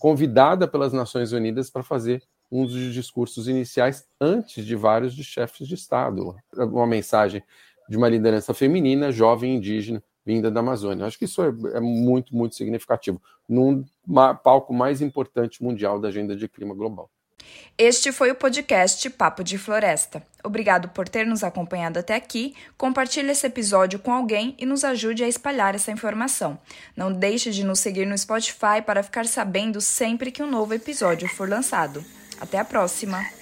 convidada 0.00 0.66
pelas 0.66 0.92
Nações 0.92 1.32
Unidas 1.32 1.70
para 1.70 1.84
fazer 1.84 2.22
um 2.50 2.66
dos 2.66 2.92
discursos 2.92 3.46
iniciais 3.46 4.08
antes 4.20 4.64
de 4.64 4.74
vários 4.74 5.14
de 5.14 5.22
chefes 5.22 5.68
de 5.68 5.74
Estado. 5.74 6.34
Uma 6.56 6.86
mensagem 6.86 7.42
de 7.92 7.98
uma 7.98 8.08
liderança 8.08 8.54
feminina, 8.54 9.12
jovem 9.12 9.56
indígena, 9.56 10.02
vinda 10.24 10.50
da 10.50 10.60
Amazônia. 10.60 11.04
Acho 11.04 11.18
que 11.18 11.26
isso 11.26 11.42
é, 11.42 11.48
é 11.74 11.80
muito, 11.80 12.34
muito 12.34 12.54
significativo, 12.54 13.20
num 13.46 13.84
palco 14.42 14.72
mais 14.72 15.02
importante 15.02 15.62
mundial 15.62 16.00
da 16.00 16.08
agenda 16.08 16.34
de 16.34 16.48
clima 16.48 16.74
global. 16.74 17.10
Este 17.76 18.10
foi 18.10 18.30
o 18.30 18.34
podcast 18.34 19.10
Papo 19.10 19.44
de 19.44 19.58
Floresta. 19.58 20.22
Obrigado 20.42 20.88
por 20.88 21.06
ter 21.06 21.26
nos 21.26 21.44
acompanhado 21.44 21.98
até 21.98 22.14
aqui. 22.14 22.54
Compartilhe 22.78 23.30
esse 23.30 23.46
episódio 23.46 23.98
com 23.98 24.10
alguém 24.10 24.54
e 24.58 24.64
nos 24.64 24.84
ajude 24.84 25.22
a 25.22 25.28
espalhar 25.28 25.74
essa 25.74 25.92
informação. 25.92 26.58
Não 26.96 27.12
deixe 27.12 27.50
de 27.50 27.62
nos 27.62 27.80
seguir 27.80 28.06
no 28.06 28.16
Spotify 28.16 28.80
para 28.86 29.02
ficar 29.02 29.26
sabendo 29.26 29.82
sempre 29.82 30.30
que 30.30 30.42
um 30.42 30.50
novo 30.50 30.72
episódio 30.72 31.28
for 31.28 31.46
lançado. 31.46 32.02
Até 32.40 32.58
a 32.58 32.64
próxima! 32.64 33.41